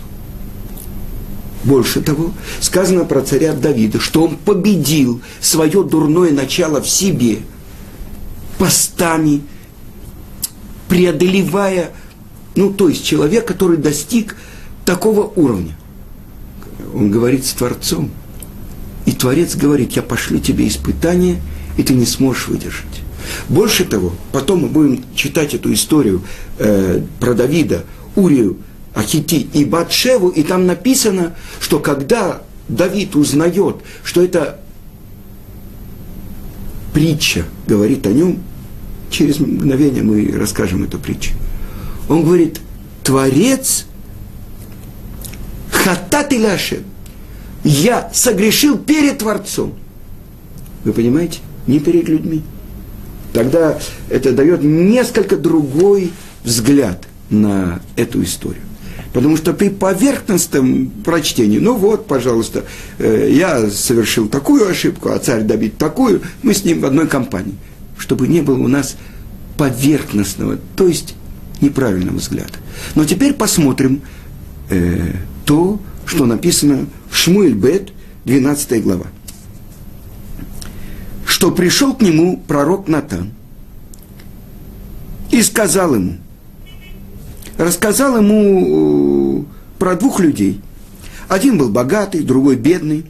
Больше 1.64 2.00
того, 2.00 2.32
сказано 2.60 3.04
про 3.04 3.20
царя 3.22 3.52
Давида, 3.52 3.98
что 4.00 4.24
он 4.24 4.36
победил 4.36 5.20
свое 5.40 5.82
дурное 5.82 6.32
начало 6.32 6.80
в 6.80 6.88
себе 6.88 7.38
постами, 8.58 9.42
преодолевая, 10.88 11.90
ну, 12.54 12.72
то 12.72 12.88
есть 12.88 13.04
человек, 13.04 13.46
который 13.46 13.76
достиг 13.76 14.36
такого 14.84 15.32
уровня. 15.36 15.76
Он 16.94 17.10
говорит 17.10 17.44
с 17.44 17.52
Творцом. 17.52 18.10
И 19.04 19.12
Творец 19.12 19.56
говорит, 19.56 19.92
я 19.92 20.02
пошлю 20.02 20.38
тебе 20.38 20.68
испытание, 20.68 21.40
и 21.76 21.82
ты 21.82 21.94
не 21.94 22.06
сможешь 22.06 22.48
выдержать. 22.48 23.02
Больше 23.48 23.84
того, 23.84 24.12
потом 24.32 24.60
мы 24.60 24.68
будем 24.68 25.04
читать 25.14 25.54
эту 25.54 25.72
историю 25.72 26.22
э, 26.58 27.02
про 27.20 27.34
Давида, 27.34 27.84
Урию, 28.16 28.58
Ахити 28.94 29.48
и 29.52 29.64
Батшеву, 29.64 30.28
и 30.28 30.42
там 30.42 30.66
написано, 30.66 31.34
что 31.60 31.78
когда 31.78 32.42
Давид 32.68 33.16
узнает, 33.16 33.76
что 34.04 34.22
это 34.22 34.60
притча 36.92 37.44
говорит 37.66 38.06
о 38.06 38.12
нем, 38.12 38.40
через 39.10 39.38
мгновение 39.38 40.02
мы 40.02 40.32
расскажем 40.36 40.84
эту 40.84 40.98
притчу. 40.98 41.32
Он 42.08 42.24
говорит, 42.24 42.60
Творец 43.04 43.86
хатат 45.70 46.32
и 46.32 46.44
я 47.64 48.10
согрешил 48.12 48.78
перед 48.78 49.18
Творцом. 49.18 49.74
Вы 50.84 50.92
понимаете? 50.92 51.40
Не 51.66 51.80
перед 51.80 52.08
людьми. 52.08 52.42
Тогда 53.32 53.78
это 54.08 54.32
дает 54.32 54.62
несколько 54.62 55.36
другой 55.36 56.10
взгляд 56.44 57.06
на 57.30 57.80
эту 57.96 58.22
историю. 58.22 58.62
Потому 59.18 59.36
что 59.36 59.52
при 59.52 59.68
поверхностном 59.68 60.90
прочтении, 61.04 61.58
ну 61.58 61.74
вот, 61.74 62.06
пожалуйста, 62.06 62.62
э, 62.98 63.28
я 63.32 63.68
совершил 63.68 64.28
такую 64.28 64.70
ошибку, 64.70 65.08
а 65.08 65.18
царь 65.18 65.42
Давид 65.42 65.76
такую, 65.76 66.22
мы 66.44 66.54
с 66.54 66.64
ним 66.64 66.78
в 66.78 66.86
одной 66.86 67.08
компании. 67.08 67.56
Чтобы 67.98 68.28
не 68.28 68.42
было 68.42 68.62
у 68.62 68.68
нас 68.68 68.96
поверхностного, 69.56 70.60
то 70.76 70.86
есть 70.86 71.16
неправильного 71.60 72.18
взгляда. 72.18 72.52
Но 72.94 73.04
теперь 73.04 73.34
посмотрим 73.34 74.02
э, 74.70 75.14
то, 75.44 75.80
что 76.06 76.24
написано 76.24 76.86
в 77.10 77.16
Шмуэль 77.16 77.54
Бет, 77.54 77.90
12 78.24 78.84
глава. 78.84 79.06
Что 81.26 81.50
пришел 81.50 81.92
к 81.92 82.02
нему 82.02 82.40
пророк 82.46 82.86
Натан 82.86 83.32
и 85.32 85.42
сказал 85.42 85.96
ему– 85.96 86.18
рассказал 87.58 88.16
ему 88.16 88.62
э, 88.64 89.17
про 89.78 89.96
двух 89.96 90.20
людей. 90.20 90.60
Один 91.28 91.58
был 91.58 91.68
богатый, 91.68 92.22
другой 92.22 92.56
бедный. 92.56 93.06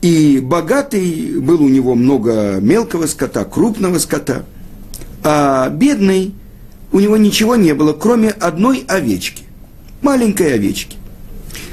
И 0.00 0.40
богатый 0.40 1.40
был 1.40 1.62
у 1.62 1.68
него 1.68 1.94
много 1.94 2.58
мелкого 2.60 3.06
скота, 3.06 3.44
крупного 3.44 3.98
скота. 3.98 4.44
А 5.24 5.68
бедный, 5.70 6.34
у 6.92 7.00
него 7.00 7.16
ничего 7.16 7.56
не 7.56 7.74
было, 7.74 7.92
кроме 7.92 8.30
одной 8.30 8.84
овечки, 8.86 9.42
маленькой 10.00 10.54
овечки, 10.54 10.96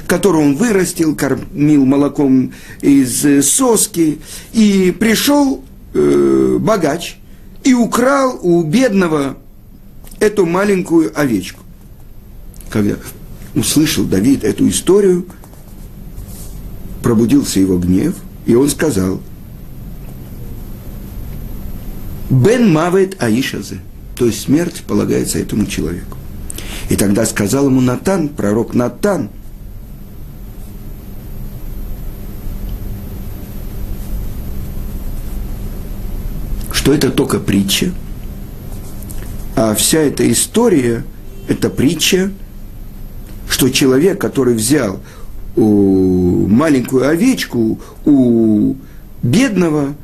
которую 0.08 0.44
он 0.44 0.56
вырастил, 0.56 1.14
кормил 1.14 1.84
молоком 1.84 2.52
из 2.80 3.46
соски. 3.46 4.18
И 4.52 4.94
пришел 4.98 5.62
э, 5.94 6.56
богач 6.60 7.16
и 7.62 7.74
украл 7.74 8.40
у 8.42 8.62
бедного 8.64 9.36
эту 10.18 10.46
маленькую 10.46 11.12
овечку 11.18 11.60
когда 12.70 12.96
услышал 13.56 14.04
Давид 14.04 14.44
эту 14.44 14.68
историю, 14.68 15.26
пробудился 17.02 17.58
его 17.58 17.78
гнев, 17.78 18.14
и 18.44 18.54
он 18.54 18.68
сказал, 18.68 19.20
«Бен 22.28 22.72
мавет 22.72 23.20
аишазе», 23.20 23.80
то 24.14 24.26
есть 24.26 24.42
смерть 24.42 24.84
полагается 24.86 25.38
этому 25.38 25.66
человеку. 25.66 26.18
И 26.90 26.96
тогда 26.96 27.24
сказал 27.24 27.66
ему 27.66 27.80
Натан, 27.80 28.28
пророк 28.28 28.74
Натан, 28.74 29.30
что 36.72 36.92
это 36.92 37.10
только 37.10 37.40
притча, 37.40 37.92
а 39.56 39.74
вся 39.74 40.00
эта 40.00 40.30
история– 40.30 41.04
это 41.48 41.70
притча– 41.70 42.30
что 43.56 43.70
человек, 43.70 44.20
который 44.20 44.54
взял 44.54 45.00
у 45.56 46.46
маленькую 46.46 47.08
овечку 47.08 47.80
у 48.04 48.74
бедного, 49.22 49.94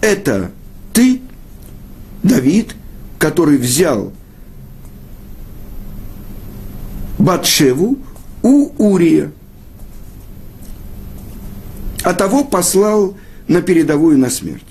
это 0.00 0.52
ты, 0.92 1.20
Давид, 2.22 2.76
который 3.18 3.58
взял 3.58 4.12
Батшеву 7.18 7.98
у 8.44 8.70
Урия, 8.78 9.32
а 12.04 12.14
того 12.14 12.44
послал 12.44 13.16
на 13.48 13.60
передовую 13.60 14.18
на 14.18 14.30
смерть. 14.30 14.62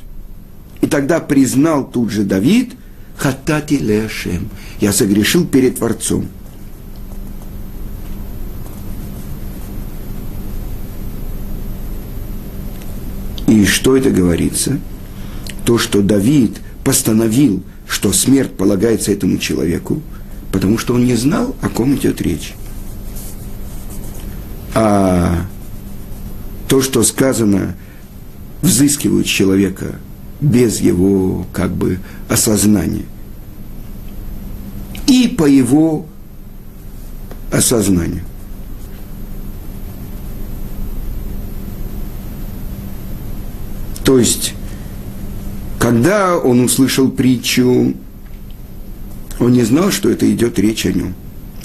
И 0.79 0.87
тогда 0.87 1.19
признал 1.19 1.83
тут 1.85 2.09
же 2.09 2.23
Давид, 2.23 2.71
хатати 3.17 3.73
лешем, 3.73 4.49
я 4.79 4.93
согрешил 4.93 5.45
перед 5.45 5.75
Творцом– 5.75 6.29
что 13.73 13.97
это 13.97 14.11
говорится? 14.11 14.79
То, 15.65 15.77
что 15.77 16.01
Давид 16.01 16.57
постановил, 16.83 17.63
что 17.87 18.13
смерть 18.13 18.53
полагается 18.53 19.11
этому 19.11 19.37
человеку, 19.37 20.01
потому 20.51 20.77
что 20.77 20.93
он 20.93 21.05
не 21.05 21.15
знал, 21.15 21.55
о 21.61 21.69
ком 21.69 21.95
идет 21.95 22.21
речь. 22.21 22.53
А 24.75 25.45
то, 26.67 26.81
что 26.81 27.03
сказано, 27.03 27.75
взыскивают 28.61 29.27
человека 29.27 29.95
без 30.39 30.79
его 30.79 31.45
как 31.51 31.71
бы 31.71 31.99
осознания. 32.29 33.05
И 35.07 35.27
по 35.27 35.45
его 35.45 36.05
осознанию. 37.51 38.23
То 44.03 44.19
есть, 44.19 44.53
когда 45.79 46.37
он 46.37 46.61
услышал 46.61 47.09
притчу, 47.09 47.93
он 49.39 49.51
не 49.51 49.63
знал, 49.63 49.91
что 49.91 50.09
это 50.09 50.31
идет 50.31 50.59
речь 50.59 50.85
о 50.85 50.91
нем. 50.91 51.13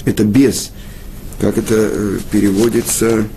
Это 0.05 0.23
без, 0.23 0.71
как 1.39 1.57
это 1.57 1.75
э, 1.75 2.19
переводится, 2.31 3.27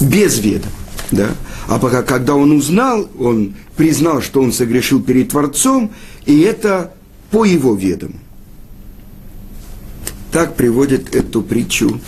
без 0.00 0.38
веда. 0.40 0.68
Да? 1.10 1.30
А 1.68 1.78
пока, 1.78 2.02
когда 2.02 2.34
он 2.34 2.52
узнал, 2.52 3.08
он 3.18 3.54
признал, 3.76 4.22
что 4.22 4.42
он 4.42 4.52
согрешил 4.52 5.02
перед 5.02 5.28
Творцом, 5.30 5.92
и 6.26 6.40
это 6.40 6.92
по 7.30 7.44
его 7.44 7.74
ведам. 7.74 8.14
Так 10.32 10.56
приводит 10.56 11.14
эту 11.14 11.42
притчу 11.42 12.00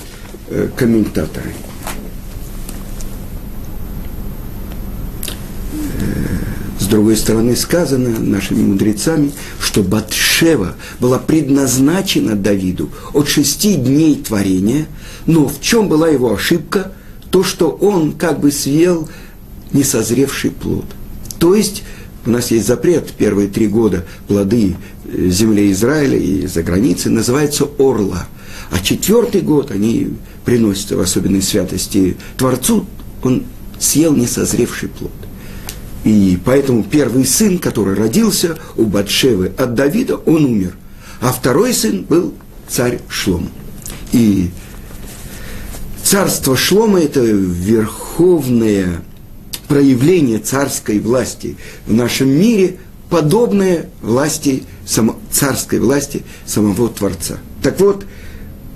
э, 0.48 0.68
комментаторы. 0.76 1.52
Другой 6.92 7.16
стороны, 7.16 7.56
сказано 7.56 8.20
нашими 8.20 8.62
мудрецами, 8.62 9.32
что 9.60 9.82
Батшева 9.82 10.74
была 11.00 11.18
предназначена 11.18 12.36
Давиду 12.36 12.90
от 13.12 13.28
шести 13.28 13.74
дней 13.76 14.16
творения, 14.16 14.86
но 15.26 15.48
в 15.48 15.60
чем 15.60 15.88
была 15.88 16.08
его 16.08 16.32
ошибка? 16.32 16.92
То, 17.30 17.42
что 17.42 17.70
он 17.70 18.12
как 18.12 18.40
бы 18.40 18.52
съел 18.52 19.08
несозревший 19.72 20.50
плод. 20.50 20.84
То 21.38 21.54
есть 21.54 21.82
У 22.24 22.30
нас 22.30 22.52
есть 22.52 22.66
запрет 22.66 23.10
первые 23.12 23.48
три 23.48 23.66
года 23.66 24.04
плоды 24.28 24.76
э, 25.04 25.28
земли 25.28 25.72
Израиля 25.72 26.16
и 26.16 26.46
за 26.46 26.62
границей 26.62 27.10
называется 27.10 27.68
орла. 27.78 28.28
А 28.70 28.78
четвертый 28.78 29.40
год 29.40 29.72
они 29.72 30.14
приносятся 30.44 30.96
в 30.96 31.00
особенной 31.00 31.42
святости 31.42 32.16
Творцу, 32.36 32.86
он 33.24 33.42
съел 33.80 34.14
несозревший 34.14 34.88
плод. 34.88 35.10
И 36.04 36.38
поэтому 36.44 36.82
первый 36.82 37.24
сын, 37.24 37.58
который 37.58 37.94
родился 37.94 38.58
у 38.76 38.84
Батшевы 38.84 39.52
от 39.56 39.74
Давида, 39.74 40.16
он 40.16 40.44
умер. 40.44 40.76
А 41.20 41.32
второй 41.32 41.72
сын 41.72 42.02
был 42.02 42.34
царь 42.68 43.00
Шлом. 43.08 43.48
И 44.12 44.50
царство 46.02 46.56
Шлома– 46.56 47.00
это 47.02 47.20
верховное 47.20 49.02
проявление 49.68 50.38
царской 50.38 50.98
власти 50.98 51.56
в 51.86 51.94
нашем 51.94 52.28
мире, 52.28 52.78
подобное 53.08 53.88
власти, 54.02 54.64
само, 54.84 55.16
царской 55.30 55.78
власти 55.78 56.24
самого 56.44 56.88
Творца. 56.88 57.38
Так 57.62 57.78
вот, 57.80 58.04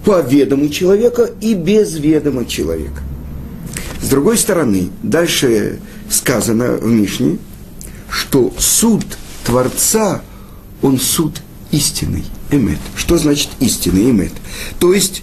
по 0.04 0.20
ведому 0.20 0.68
человека 0.68 1.28
и 1.40 1.54
без 1.54 1.96
ведома 1.96 2.46
человека. 2.46 3.02
С 4.00 4.08
другой 4.08 4.38
стороны, 4.38 4.90
дальше 5.02 5.80
сказано 6.10 6.76
в 6.76 6.86
Мишне, 6.86 7.38
что 8.10 8.52
суд 8.58 9.04
Творца, 9.44 10.22
он 10.82 10.98
суд 10.98 11.40
истинный, 11.70 12.24
эмет. 12.50 12.78
Что 12.94 13.18
значит 13.18 13.50
истинный 13.60 14.10
эмет? 14.10 14.32
То 14.78 14.92
есть, 14.92 15.22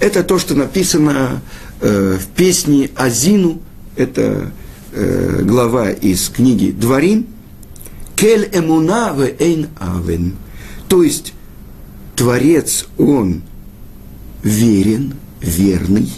это 0.00 0.22
то, 0.22 0.38
что 0.38 0.54
написано 0.54 1.42
э, 1.80 2.18
в 2.20 2.26
песне 2.36 2.90
Азину, 2.96 3.60
это 3.96 4.52
э, 4.92 5.42
глава 5.42 5.90
из 5.90 6.28
книги 6.28 6.70
Дворим, 6.70 7.26
Кель 8.16 8.48
эмуна 8.52 9.12
в 9.12 9.22
эйн 9.22 9.68
авен. 9.78 10.36
То 10.88 11.02
есть, 11.02 11.32
Творец, 12.14 12.86
он 12.98 13.42
верен, 14.42 15.14
верный, 15.40 16.12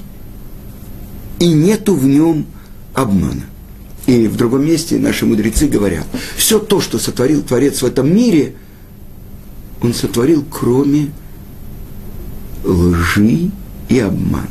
и 1.38 1.48
нету 1.48 1.94
в 1.94 2.04
нем 2.04 2.46
обмана. 2.92 3.44
И 4.06 4.28
в 4.28 4.36
другом 4.36 4.66
месте 4.66 4.98
наши 4.98 5.24
мудрецы 5.24 5.66
говорят, 5.66 6.06
все 6.36 6.58
то, 6.58 6.80
что 6.80 6.98
сотворил 6.98 7.42
Творец 7.42 7.80
в 7.80 7.86
этом 7.86 8.14
мире, 8.14 8.54
он 9.80 9.94
сотворил 9.94 10.44
кроме 10.50 11.10
лжи 12.64 13.50
и 13.88 13.98
обмана. 13.98 14.48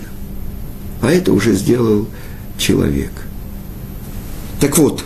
А 1.01 1.11
это 1.11 1.33
уже 1.33 1.53
сделал 1.53 2.07
человек. 2.57 3.11
Так 4.59 4.77
вот, 4.77 5.03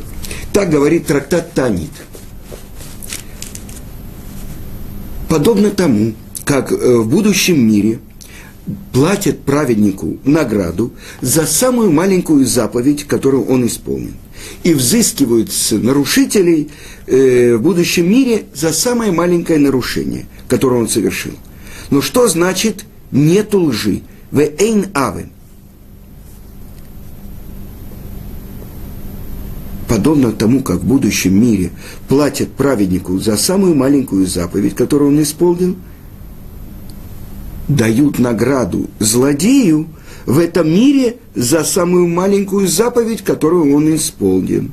так 0.54 0.70
говорит 0.70 1.08
трактат 1.08 1.54
Танит. 1.54 1.92
Подобно 5.28 5.72
тому, 5.72 6.14
как 6.46 6.72
э, 6.72 6.98
в 6.98 7.10
будущем 7.10 7.68
мире– 7.68 8.00
платят 8.92 9.44
праведнику 9.44 10.18
награду 10.24 10.92
за 11.22 11.46
самую 11.46 11.92
маленькую 11.92 12.46
заповедь, 12.46 13.06
которую 13.06 13.46
он 13.46 13.66
исполнил. 13.66 14.14
И 14.64 14.74
взыскивают 14.74 15.52
с 15.52 15.72
нарушителей 15.72 16.70
э, 17.06 17.56
в 17.56 17.62
будущем 17.62 18.10
мире 18.10 18.46
за 18.54 18.74
самое 18.74 19.12
маленькое 19.12 19.60
нарушение, 19.60 20.26
которое 20.48 20.82
он 20.82 20.90
совершил. 20.90 21.34
Но 21.90 22.02
что 22.02 22.28
значит 22.28 22.86
нету 23.12 23.62
лжи? 23.62 24.02
В 24.32 24.40
эйн 24.40 24.88
авен. 24.94 25.30
Подобно 29.88 30.34
тому, 30.34 30.64
как 30.64 30.82
в 30.82 30.86
будущем 30.86 31.42
мире 31.42 31.72
платят 32.10 32.52
праведнику 32.52 33.20
за 33.20 33.38
самую 33.38 33.74
маленькую 33.74 34.26
заповедь, 34.26 34.76
которую 34.76 35.12
он 35.12 35.22
исполнил– 35.22 35.78
дают 37.68 38.20
награду 38.20 38.90
злодею 39.00 39.88
в 40.28 40.40
этом 40.40 40.70
мире 40.70 41.16
за 41.36 41.64
самую 41.64 42.10
маленькую 42.10 42.68
заповедь, 42.68 43.24
которую 43.24 43.74
он 43.74 43.96
исполнил. 43.96 44.70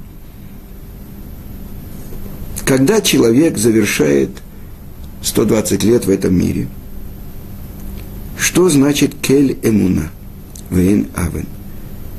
Когда 2.65 3.01
человек 3.01 3.57
завершает 3.57 4.31
120 5.23 5.85
лет 5.85 6.07
в 6.07 6.11
этом 6.11 6.35
мире, 6.35 6.67
что 8.37 8.69
значит 8.69 9.15
кель 9.15 9.57
эмуна, 9.63 10.11
вейн 10.71 11.07
авен? 11.15 11.47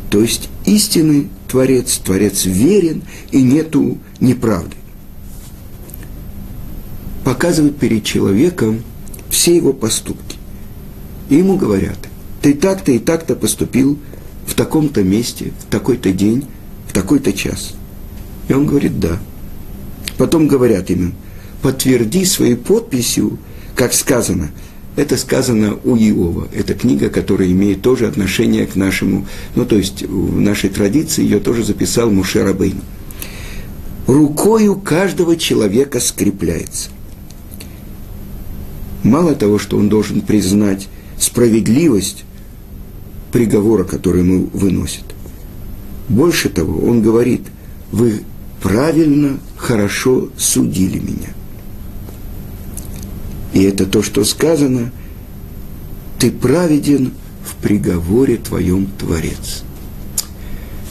То 0.09 0.21
есть 0.21 0.49
истинный 0.65 1.27
Творец, 1.49 1.97
Творец 1.97 2.45
верен 2.45 3.03
и 3.31 3.41
нету 3.41 3.97
неправды. 4.21 4.77
Показывает 7.25 7.75
перед 7.77 8.05
человеком 8.05 8.81
все 9.29 9.57
его 9.57 9.73
поступки. 9.73 10.37
И 11.29 11.35
ему 11.35 11.57
говорят, 11.57 11.97
ты 12.45 12.53
так-то 12.53 12.91
и 12.91 12.99
так-то 12.99 13.35
поступил 13.35 13.97
в 14.45 14.53
таком-то 14.53 15.01
месте, 15.01 15.51
в 15.61 15.71
такой-то 15.71 16.11
день, 16.11 16.45
в 16.87 16.93
такой-то 16.93 17.33
час. 17.33 17.73
И 18.47 18.53
он 18.53 18.67
говорит, 18.67 18.99
да. 18.99 19.17
Потом 20.19 20.47
говорят 20.47 20.91
ему, 20.91 21.13
подтверди 21.63 22.23
своей 22.23 22.55
подписью, 22.55 23.39
как 23.75 23.95
сказано. 23.95 24.51
Это 24.95 25.17
сказано 25.17 25.79
у 25.83 25.95
Иова. 25.95 26.47
Это 26.53 26.75
книга, 26.75 27.09
которая 27.09 27.49
имеет 27.49 27.81
тоже 27.81 28.05
отношение 28.05 28.67
к 28.67 28.75
нашему, 28.75 29.25
ну 29.55 29.65
то 29.65 29.75
есть 29.75 30.03
в 30.03 30.39
нашей 30.39 30.69
традиции 30.69 31.23
ее 31.23 31.39
тоже 31.39 31.63
записал 31.63 32.11
Муше 32.11 32.43
Рабейн. 32.43 32.79
Рукою 34.05 34.75
каждого 34.75 35.35
человека 35.35 35.99
скрепляется. 35.99 36.91
Мало 39.01 39.33
того, 39.33 39.57
что 39.57 39.79
он 39.79 39.89
должен 39.89 40.21
признать 40.21 40.89
справедливость 41.17 42.23
приговора, 43.35 43.83
который 43.83 44.21
ему 44.21 44.49
выносит. 44.53 45.03
Больше 46.07 46.47
того, 46.47 46.87
он 46.87 47.01
говорит, 47.01 47.41
вы 47.91 48.21
правильно, 48.61 49.39
хорошо 49.57 50.29
судили 50.37 50.99
меня. 50.99 51.33
И 53.51 53.61
это 53.63 53.87
то, 53.87 54.01
что 54.01 54.23
сказано, 54.23 54.89
ты 56.17 56.31
праведен 56.31 57.11
в 57.45 57.55
приговоре 57.61 58.37
твоем 58.37 58.87
Творец. 58.97 59.63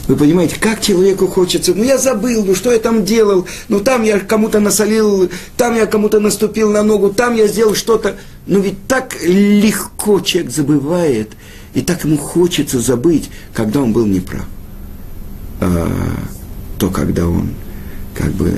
Вы 0.07 0.15
понимаете, 0.15 0.57
как 0.59 0.81
человеку 0.81 1.25
хочется, 1.25 1.73
ну 1.73 1.83
я 1.83 1.97
забыл, 1.97 2.45
ну 2.45 2.53
что 2.53 2.71
я 2.71 2.77
там 2.77 3.05
делал, 3.05 3.47
ну 3.69 3.79
там 3.79 4.03
я 4.03 4.19
кому-то 4.19 4.59
насолил, 4.59 5.31
там 5.57 5.75
я 5.75 5.87
кому-то 5.87 6.19
наступил 6.19 6.69
на 6.69 6.83
ногу, 6.83 7.09
там 7.09 7.33
я 7.33 7.47
сделал 7.47 7.73
что-то. 7.73 8.17
Но 8.45 8.59
ведь 8.59 8.85
так 8.87 9.15
легко 9.23 10.19
человек 10.19 10.51
забывает, 10.51 11.31
и 11.75 11.81
так 11.81 12.03
ему 12.03 12.17
хочется 12.17 12.79
забыть, 12.79 13.29
когда 13.53 13.81
он 13.81 13.93
был 13.93 14.07
неправ. 14.07 14.45
А, 15.61 16.17
то, 16.79 16.89
когда 16.89 17.27
он 17.27 17.49
как 18.15 18.31
бы 18.31 18.51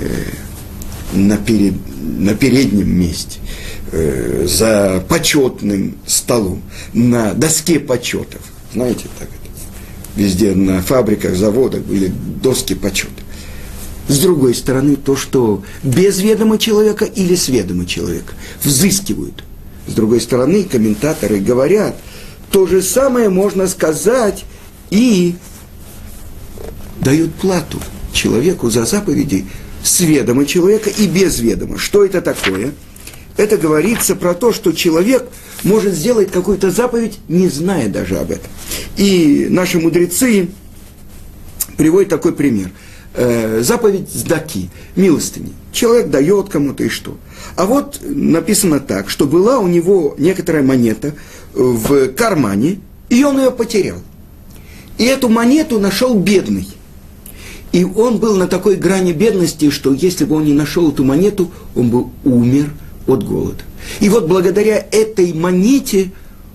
на, 1.13 1.37
перед, 1.37 1.73
на 2.01 2.33
переднем 2.35 2.89
месте, 2.89 3.39
э, 3.91 4.45
за 4.47 5.03
почетным 5.09 5.97
столом, 6.05 6.61
на 6.93 7.33
доске 7.33 7.79
почетов. 7.79 8.41
Знаете, 8.73 9.05
так 9.19 9.27
везде 10.17 10.53
на 10.53 10.81
фабриках, 10.81 11.35
заводах 11.35 11.81
были 11.81 12.11
доски 12.41 12.73
почета. 12.73 13.21
С 14.07 14.19
другой 14.19 14.55
стороны, 14.55 14.95
то, 14.95 15.15
что 15.15 15.63
без 15.83 16.19
ведома 16.19 16.57
человека 16.57 17.05
или 17.05 17.35
с 17.35 17.49
ведома 17.49 17.85
человека 17.85 18.33
взыскивают. 18.63 19.43
С 19.85 19.93
другой 19.93 20.21
стороны, 20.21 20.63
комментаторы 20.63 21.39
говорят, 21.39 21.95
то 22.51 22.65
же 22.65 22.81
самое 22.81 23.29
можно 23.29 23.67
сказать 23.67 24.45
и 24.89 25.35
дают 26.99 27.33
плату 27.35 27.79
человеку 28.13 28.69
за 28.69 28.85
заповеди 28.85 29.45
с 29.83 29.99
ведома 30.01 30.45
человека 30.45 30.89
и 30.89 31.07
без 31.07 31.39
ведома. 31.39 31.77
Что 31.77 32.03
это 32.03 32.21
такое? 32.21 32.73
Это 33.37 33.57
говорится 33.57 34.15
про 34.15 34.33
то, 34.33 34.51
что 34.51 34.71
человек 34.71 35.27
может 35.63 35.93
сделать 35.93 36.31
какую-то 36.31 36.71
заповедь, 36.71 37.19
не 37.27 37.47
зная 37.49 37.87
даже 37.87 38.17
об 38.17 38.31
этом. 38.31 38.49
И 38.97 39.47
наши 39.49 39.79
мудрецы 39.79 40.49
приводят 41.77 42.09
такой 42.09 42.33
пример. 42.33 42.71
Э, 43.13 43.61
заповедь 43.63 44.09
сдаки, 44.09 44.69
милостыни. 44.95 45.53
Человек 45.71 46.09
дает 46.09 46.49
кому-то 46.49 46.83
и 46.83 46.89
что. 46.89 47.17
А 47.55 47.65
вот 47.65 47.99
написано 48.03 48.79
так, 48.79 49.09
что 49.09 49.25
была 49.25 49.59
у 49.59 49.67
него 49.67 50.15
некоторая 50.17 50.63
монета 50.63 51.13
в 51.57 52.09
кармане, 52.09 52.79
и 53.09 53.23
он 53.23 53.37
ее 53.39 53.51
потерял. 53.51 53.97
И 54.97 55.03
эту 55.03 55.29
монету 55.29 55.79
нашел 55.79 56.13
бедный. 56.13 56.67
И 57.71 57.83
он 57.83 58.17
был 58.17 58.37
на 58.37 58.47
такой 58.47 58.75
грани 58.75 59.11
бедности, 59.11 59.69
что 59.69 59.93
если 59.93 60.25
бы 60.25 60.35
он 60.35 60.45
не 60.45 60.53
нашел 60.53 60.91
эту 60.91 61.03
монету, 61.03 61.51
он 61.75 61.89
бы 61.89 62.05
умер 62.23 62.71
от 63.07 63.27
голода. 63.27 63.63
И 63.99 64.09
вот 64.09 64.27
благодаря 64.27 64.85
этой 64.91 65.33
монете 65.33 66.11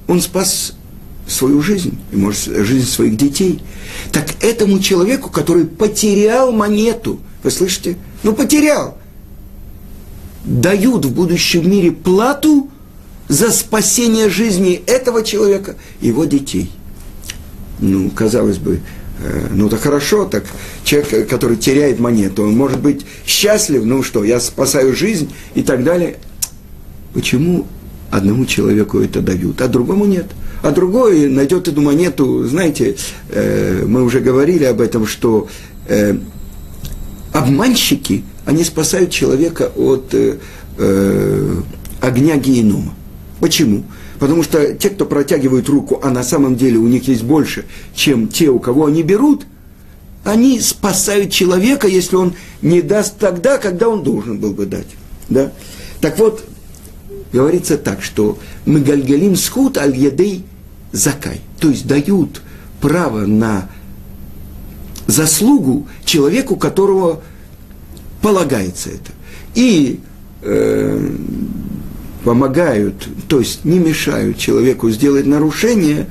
он 0.09 0.21
спас 0.21 0.75
свою 1.27 1.63
жизнь, 1.63 1.99
и, 2.13 2.17
может, 2.17 2.45
жизнь 2.45 2.89
своих 2.89 3.17
детей. 3.17 3.61
Так 4.11 4.27
этому 4.41 4.81
человеку, 4.81 5.31
который 5.31 5.67
потерял 5.67 6.53
монету, 6.53 7.21
вы 7.43 7.51
слышите, 7.51 7.97
Ну, 8.23 8.33
потерял. 8.35 8.99
Дают 10.45 11.05
в 11.05 11.13
будущем 11.13 11.71
мире 11.71 11.93
плату 11.93 12.69
за 13.33 13.51
спасение 13.51 14.29
жизни 14.29 14.83
этого 14.87 15.23
человека 15.23 15.77
и 16.03 16.09
его 16.09 16.27
детей. 16.27 16.71
Ну, 17.81 18.11
казалось 18.11 18.59
бы, 18.59 18.81
э, 19.21 19.47
ну 19.51 19.71
да 19.71 19.79
хорошо, 19.79 20.27
так 20.27 20.45
человек, 20.85 21.31
который 21.31 21.57
теряет 21.57 21.99
монету, 21.99 22.43
он 22.43 22.55
может 22.55 22.81
быть 22.81 23.07
счастлив, 23.27 23.85
ну 23.87 24.03
что, 24.03 24.23
я 24.23 24.39
спасаю 24.39 24.95
жизнь 24.95 25.33
и 25.55 25.63
так 25.63 25.83
далее. 25.83 26.17
Почему 27.15 27.67
одному 28.11 28.45
человеку 28.45 29.01
это 29.01 29.23
дают, 29.23 29.63
а 29.63 29.69
другому 29.69 30.05
нет? 30.05 30.27
А 30.61 30.71
другой 30.71 31.27
найдет 31.29 31.69
эту 31.69 31.81
монету, 31.81 32.45
знаете, 32.45 32.97
э, 33.31 33.83
мы 33.87 34.03
уже 34.03 34.21
говорили 34.21 34.65
об 34.65 34.83
этом, 34.83 35.07
что 35.07 35.49
э, 35.89 36.19
обманщики, 37.33 38.25
они 38.45 38.63
спасают 38.63 39.11
человека 39.11 39.73
от 39.75 40.13
э, 40.13 40.37
э, 40.77 41.61
огня 42.03 42.37
генома. 42.37 42.95
Почему? 43.43 43.83
Потому 44.21 44.45
что 44.45 44.73
те, 44.75 44.89
кто 44.89 45.05
протягивают 45.05 45.69
руку, 45.69 45.99
а 46.01 46.11
на 46.11 46.23
самом 46.23 46.55
деле 46.55 46.79
у 46.79 46.87
них 46.87 47.09
есть 47.09 47.25
больше, 47.25 47.65
чем 47.93 48.29
те, 48.29 48.51
у 48.51 48.61
кого 48.61 48.87
они 48.87 49.03
берут, 49.03 49.47
они 50.23 50.61
спасают 50.61 51.33
человека, 51.33 51.89
если 51.89 52.15
он 52.15 52.35
не 52.63 52.83
даст 52.83 53.19
тогда, 53.19 53.59
когда 53.59 53.89
он 53.89 54.05
должен 54.05 54.39
был 54.39 54.53
бы 54.53 54.67
дать. 54.67 54.87
Да? 55.29 55.51
Так 56.01 56.21
вот, 56.21 56.45
говорится 57.33 57.77
так, 57.79 58.01
что 58.01 58.39
мы 58.65 58.79
гальгалим 58.79 59.35
схуд 59.35 59.77
аль 59.77 59.97
ядей 59.97 60.45
закай. 60.93 61.41
То 61.59 61.69
есть 61.69 61.89
дают 61.89 62.43
право 62.81 63.27
на 63.27 63.69
заслугу 65.09 65.89
человеку, 66.05 66.55
которого 66.55 67.23
полагается 68.21 68.91
это. 68.91 69.11
И 69.57 69.99
э, 70.43 71.11
помогают, 72.25 73.09
то 73.29 73.41
есть 73.41 73.65
не 73.65 73.79
мешают 73.79 74.39
человеку 74.39 74.91
сделать 74.91 75.27
нарушение 75.27 76.07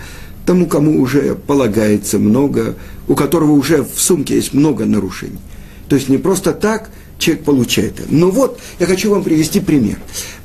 тому, 0.45 0.67
кому 0.67 1.01
уже 1.01 1.35
полагается 1.35 2.19
много, 2.19 2.75
у 3.07 3.15
которого 3.15 3.51
уже 3.51 3.83
в 3.83 3.99
сумке 3.99 4.35
есть 4.35 4.53
много 4.53 4.85
нарушений. 4.85 5.39
То 5.87 5.95
есть 5.95 6.09
не 6.09 6.17
просто 6.17 6.53
так 6.53 6.89
человек 7.17 7.43
получает 7.43 7.99
это. 7.99 8.07
Но 8.09 8.31
вот 8.31 8.59
я 8.79 8.85
хочу 8.85 9.11
вам 9.11 9.23
привести 9.23 9.59
пример. 9.59 9.97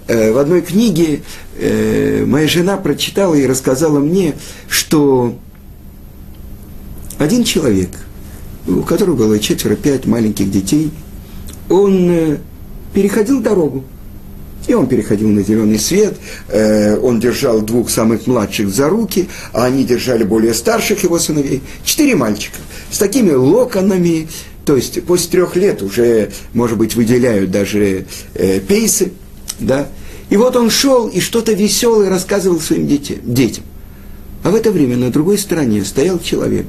Э, 0.07 0.33
в 0.33 0.39
одной 0.39 0.61
книге 0.61 1.23
э, 1.59 2.25
моя 2.27 2.47
жена 2.47 2.77
прочитала 2.77 3.35
и 3.35 3.47
рассказала 3.47 3.99
мне, 3.99 4.35
что 4.69 5.37
один 7.19 7.45
человек, 7.45 7.91
у 8.69 8.83
которого 8.83 9.17
было 9.17 9.39
четверо-пять 9.39 10.07
маленьких 10.07 10.51
детей, 10.51 10.91
он 11.69 12.11
э, 12.11 12.39
переходил 12.93 13.41
дорогу. 13.41 13.85
И 14.67 14.75
он 14.75 14.89
переходил 14.89 15.29
на 15.29 15.43
зеленый 15.43 15.79
свет, 15.79 16.17
он 17.03 17.21
держал 17.21 17.61
двух 17.61 17.89
самых 17.89 18.27
младших 18.27 18.69
за 18.69 18.89
руки, 18.89 19.29
а 19.53 19.67
они 19.67 19.85
держали 19.85 20.25
более 20.25 20.55
старших 20.55 21.05
его 21.05 21.19
сыновей. 21.19 21.63
Четыре 21.85 22.17
мальчика 22.17 22.59
с 22.91 22.99
такими 22.99 23.31
локонами, 23.31 24.29
то 24.65 24.75
есть 24.75 25.03
после 25.05 25.31
трех 25.31 25.55
лет 25.55 25.83
уже, 25.83 26.33
может 26.53 26.79
быть, 26.79 26.97
выделяют 26.97 27.51
даже 27.53 28.07
пейсы– 28.67 29.13
да? 29.61 29.89
И 30.31 30.37
вот 30.37 30.57
он 30.57 30.71
шел 30.71 31.09
и 31.09 31.21
что-то 31.21 31.53
веселое 31.53 32.11
рассказывал 32.11 32.61
своим 32.61 32.87
детям, 32.87 33.19
детям. 33.23 33.65
А 34.43 34.51
в 34.51 34.55
это 34.55 34.71
время 34.71 34.97
на 34.97 35.11
другой 35.11 35.39
стороне 35.39 35.85
стоял 35.85 36.19
человек, 36.19 36.67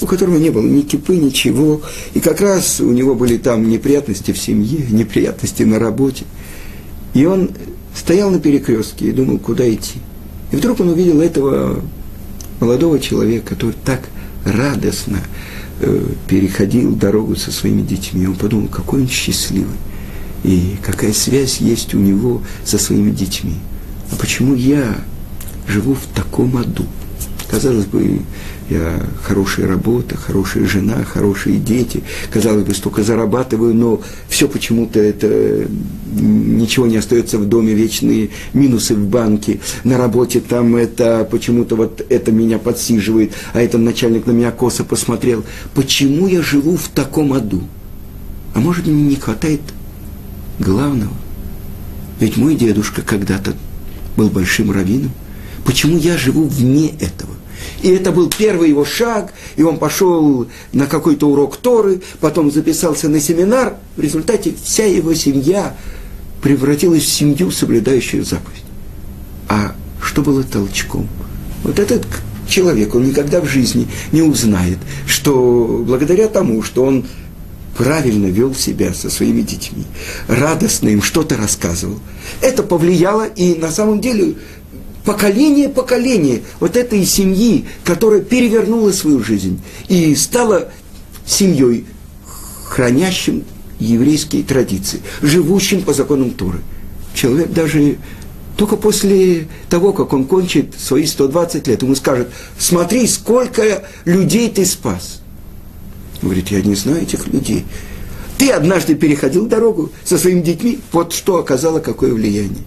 у 0.00 0.06
которого 0.06 0.36
не 0.38 0.50
было 0.50 0.66
ни 0.66 0.82
кипы, 0.82 1.16
ничего. 1.16 1.82
И 2.14 2.20
как 2.20 2.40
раз 2.40 2.80
у 2.80 2.90
него 2.90 3.14
были 3.14 3.36
там 3.36 3.68
неприятности 3.68 4.32
в 4.32 4.38
семье, 4.38 4.86
неприятности 4.90 5.62
на 5.62 5.78
работе. 5.78 6.24
И 7.14 7.24
он 7.24 7.50
стоял 7.94 8.30
на 8.30 8.40
перекрестке 8.40 9.08
и 9.08 9.12
думал, 9.12 9.38
куда 9.38 9.72
идти. 9.72 10.00
И 10.52 10.56
вдруг 10.56 10.80
он 10.80 10.88
увидел 10.88 11.20
этого 11.20 11.82
молодого 12.60 12.98
человека, 12.98 13.54
который 13.54 13.76
так 13.84 14.08
радостно 14.44 15.18
э, 15.80 16.06
переходил 16.28 16.94
дорогу 16.94 17.36
со 17.36 17.50
своими 17.50 17.82
детьми. 17.82 18.26
Он 18.26 18.34
подумал, 18.34 18.68
какой 18.68 19.02
он 19.02 19.08
счастливый 19.08 19.76
и 20.42 20.76
какая 20.82 21.12
связь 21.12 21.58
есть 21.58 21.94
у 21.94 21.98
него 21.98 22.42
со 22.64 22.78
своими 22.78 23.10
детьми. 23.10 23.54
А 24.12 24.16
почему 24.16 24.54
я 24.54 24.98
живу 25.66 25.94
в 25.94 26.04
таком 26.14 26.56
аду? 26.56 26.84
Казалось 27.54 27.86
бы, 27.86 28.20
я 28.68 29.00
хорошая 29.22 29.68
работа, 29.68 30.16
хорошая 30.16 30.66
жена, 30.66 31.04
хорошие 31.04 31.58
дети, 31.58 32.02
казалось 32.32 32.64
бы, 32.64 32.74
столько 32.74 33.04
зарабатываю, 33.04 33.72
но 33.76 34.02
все 34.28 34.48
почему-то 34.48 34.98
это 34.98 35.68
ничего 36.12 36.88
не 36.88 36.96
остается 36.96 37.38
в 37.38 37.48
доме, 37.48 37.72
вечные 37.72 38.30
минусы 38.54 38.96
в 38.96 39.06
банке, 39.06 39.60
на 39.84 39.96
работе 39.96 40.40
там 40.40 40.74
это 40.74 41.28
почему-то 41.30 41.76
вот 41.76 42.04
это 42.08 42.32
меня 42.32 42.58
подсиживает, 42.58 43.34
а 43.52 43.60
этот 43.60 43.80
начальник 43.82 44.26
на 44.26 44.32
меня 44.32 44.50
косо 44.50 44.82
посмотрел. 44.82 45.44
Почему 45.76 46.26
я 46.26 46.42
живу 46.42 46.76
в 46.76 46.88
таком 46.88 47.34
аду? 47.34 47.62
А 48.52 48.58
может, 48.58 48.88
мне 48.88 49.02
не 49.02 49.14
хватает 49.16 49.60
главного. 50.58 51.14
Ведь 52.18 52.36
мой 52.36 52.56
дедушка 52.56 53.02
когда-то 53.02 53.54
был 54.16 54.28
большим 54.28 54.72
раввином. 54.72 55.12
Почему 55.64 55.96
я 55.96 56.18
живу 56.18 56.48
вне 56.48 56.88
этого? 56.98 57.30
И 57.82 57.90
это 57.90 58.12
был 58.12 58.30
первый 58.30 58.70
его 58.70 58.84
шаг, 58.84 59.32
и 59.56 59.62
он 59.62 59.78
пошел 59.78 60.46
на 60.72 60.86
какой-то 60.86 61.28
урок 61.28 61.56
Торы, 61.56 62.02
потом 62.20 62.50
записался 62.50 63.08
на 63.08 63.20
семинар. 63.20 63.76
В 63.96 64.00
результате 64.00 64.54
вся 64.62 64.84
его 64.84 65.14
семья 65.14 65.76
превратилась 66.42 67.04
в 67.04 67.08
семью, 67.08 67.50
соблюдающую 67.50 68.24
заповедь. 68.24 68.64
А 69.48 69.74
что 70.02 70.22
было 70.22 70.42
толчком? 70.42 71.08
Вот 71.62 71.78
этот 71.78 72.06
человек, 72.46 72.94
он 72.94 73.06
никогда 73.06 73.40
в 73.40 73.46
жизни 73.46 73.88
не 74.12 74.22
узнает, 74.22 74.78
что 75.06 75.82
благодаря 75.86 76.28
тому, 76.28 76.62
что 76.62 76.84
он 76.84 77.06
правильно 77.76 78.26
вел 78.26 78.54
себя 78.54 78.94
со 78.94 79.10
своими 79.10 79.42
детьми, 79.42 79.84
радостно 80.28 80.88
им 80.88 81.02
что-то 81.02 81.36
рассказывал. 81.36 81.98
Это 82.40 82.62
повлияло 82.62 83.24
и 83.24 83.56
на 83.56 83.70
самом 83.70 84.00
деле 84.00 84.36
поколение 85.04 85.68
поколение 85.68 86.42
вот 86.60 86.76
этой 86.76 87.04
семьи, 87.04 87.66
которая 87.84 88.20
перевернула 88.20 88.92
свою 88.92 89.22
жизнь 89.22 89.60
и 89.88 90.14
стала 90.14 90.70
семьей, 91.26 91.86
хранящим 92.66 93.44
еврейские 93.78 94.42
традиции, 94.42 95.00
живущим 95.22 95.82
по 95.82 95.92
законам 95.92 96.30
Торы. 96.30 96.60
Человек 97.14 97.52
даже 97.52 97.98
только 98.56 98.76
после 98.76 99.48
того, 99.68 99.92
как 99.92 100.12
он 100.12 100.24
кончит 100.24 100.74
свои 100.78 101.06
120 101.06 101.66
лет, 101.66 101.82
ему 101.82 101.94
скажет, 101.94 102.30
смотри, 102.58 103.06
сколько 103.06 103.84
людей 104.04 104.48
ты 104.48 104.64
спас– 104.64 105.20
Говорит, 106.24 106.48
я 106.48 106.62
не 106.62 106.74
знаю 106.74 107.02
этих 107.02 107.26
людей. 107.28 107.66
Ты 108.38 108.50
однажды 108.50 108.94
переходил 108.94 109.46
дорогу 109.46 109.92
со 110.04 110.16
своими 110.16 110.40
детьми, 110.40 110.80
вот 110.90 111.12
что 111.12 111.36
оказало 111.36 111.80
какое 111.80 112.14
влияние. 112.14 112.62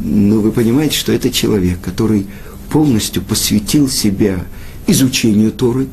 Но 0.00 0.40
вы 0.40 0.52
понимаете, 0.52 0.96
что 0.96 1.12
это 1.12 1.30
человек, 1.30 1.80
который 1.80 2.26
полностью 2.70 3.22
посвятил 3.22 3.88
себя 3.88 4.44
изучению 4.86 5.52
Торы 5.52 5.88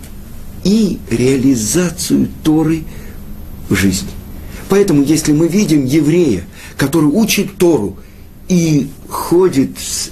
и 0.64 1.00
реализацию 1.10 2.30
Торы 2.44 2.84
в 3.70 3.76
жизни. 3.76 4.10
Поэтому, 4.70 5.04
если 5.04 5.32
мы 5.32 5.48
видим 5.48 5.86
еврея, 5.86 6.46
который 6.78 7.06
учит 7.06 7.58
Тору 7.58 7.98
и 8.48 8.90
ходит 9.08 9.78
с 9.78 10.12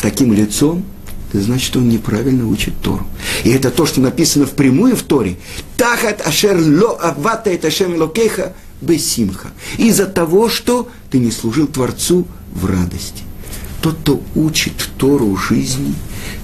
таким 0.00 0.32
лицом, 0.32 0.84
значит, 1.32 1.76
он 1.76 1.88
неправильно 1.88 2.46
учит 2.46 2.74
Тору. 2.80 3.06
И 3.44 3.50
это 3.50 3.70
то, 3.70 3.86
что 3.86 4.00
написано 4.00 4.46
впрямую 4.46 4.96
в 4.96 5.02
Торе. 5.02 5.36
Тахат 5.76 6.26
ашер 6.26 6.56
ло 6.58 6.96
авата 6.96 7.50
это 7.50 7.70
локеха 7.96 8.54
бесимха. 8.84 9.48
Из-за 9.78 10.06
того, 10.06 10.48
что 10.48 10.88
ты 11.10 11.18
не 11.18 11.30
служил 11.30 11.66
Творцу 11.66 12.26
в 12.52 12.66
радости. 12.66 13.22
Тот, 13.80 13.96
кто 14.00 14.22
учит 14.34 14.90
Тору 14.96 15.36
жизни, 15.36 15.94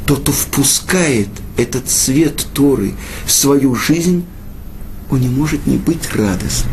тот, 0.06 0.20
кто 0.20 0.32
впускает 0.32 1.28
этот 1.56 1.88
свет 1.88 2.46
Торы 2.52 2.94
в 3.24 3.32
свою 3.32 3.74
жизнь, 3.74 4.24
он 5.10 5.20
не 5.20 5.28
может 5.28 5.66
не 5.66 5.76
быть 5.76 6.12
радостным. 6.12 6.72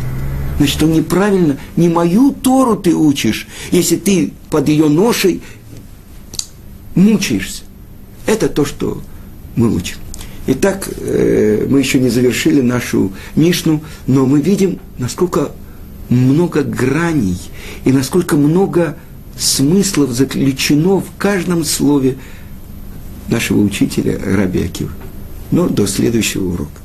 Значит, 0.57 0.81
он 0.83 0.93
неправильно, 0.93 1.57
не 1.75 1.87
мою 1.87 2.31
Тору 2.31 2.75
ты 2.75 2.93
учишь, 2.93 3.47
если 3.71 3.95
ты 3.95 4.33
под 4.49 4.67
ее 4.69 4.89
ношей 4.89 5.41
мучаешься. 6.95 7.63
Это 8.25 8.49
то, 8.49 8.65
что 8.65 9.01
мы 9.55 9.73
учим. 9.73 9.97
Итак, 10.47 10.87
э, 10.97 11.67
мы 11.69 11.79
еще 11.79 11.99
не 11.99 12.09
завершили 12.09 12.61
нашу 12.61 13.11
Мишну, 13.35 13.83
но 14.07 14.25
мы 14.25 14.41
видим, 14.41 14.79
насколько 14.97 15.51
много 16.09 16.63
граней 16.63 17.37
и 17.83 17.91
насколько 17.91 18.35
много 18.35 18.97
смыслов 19.37 20.11
заключено 20.11 20.99
в 20.99 21.07
каждом 21.17 21.63
слове 21.63 22.17
нашего 23.27 23.61
учителя 23.61 24.19
Раби 24.23 24.63
Акива. 24.63 24.91
Но 25.51 25.67
до 25.67 25.87
следующего 25.87 26.53
урока. 26.53 26.81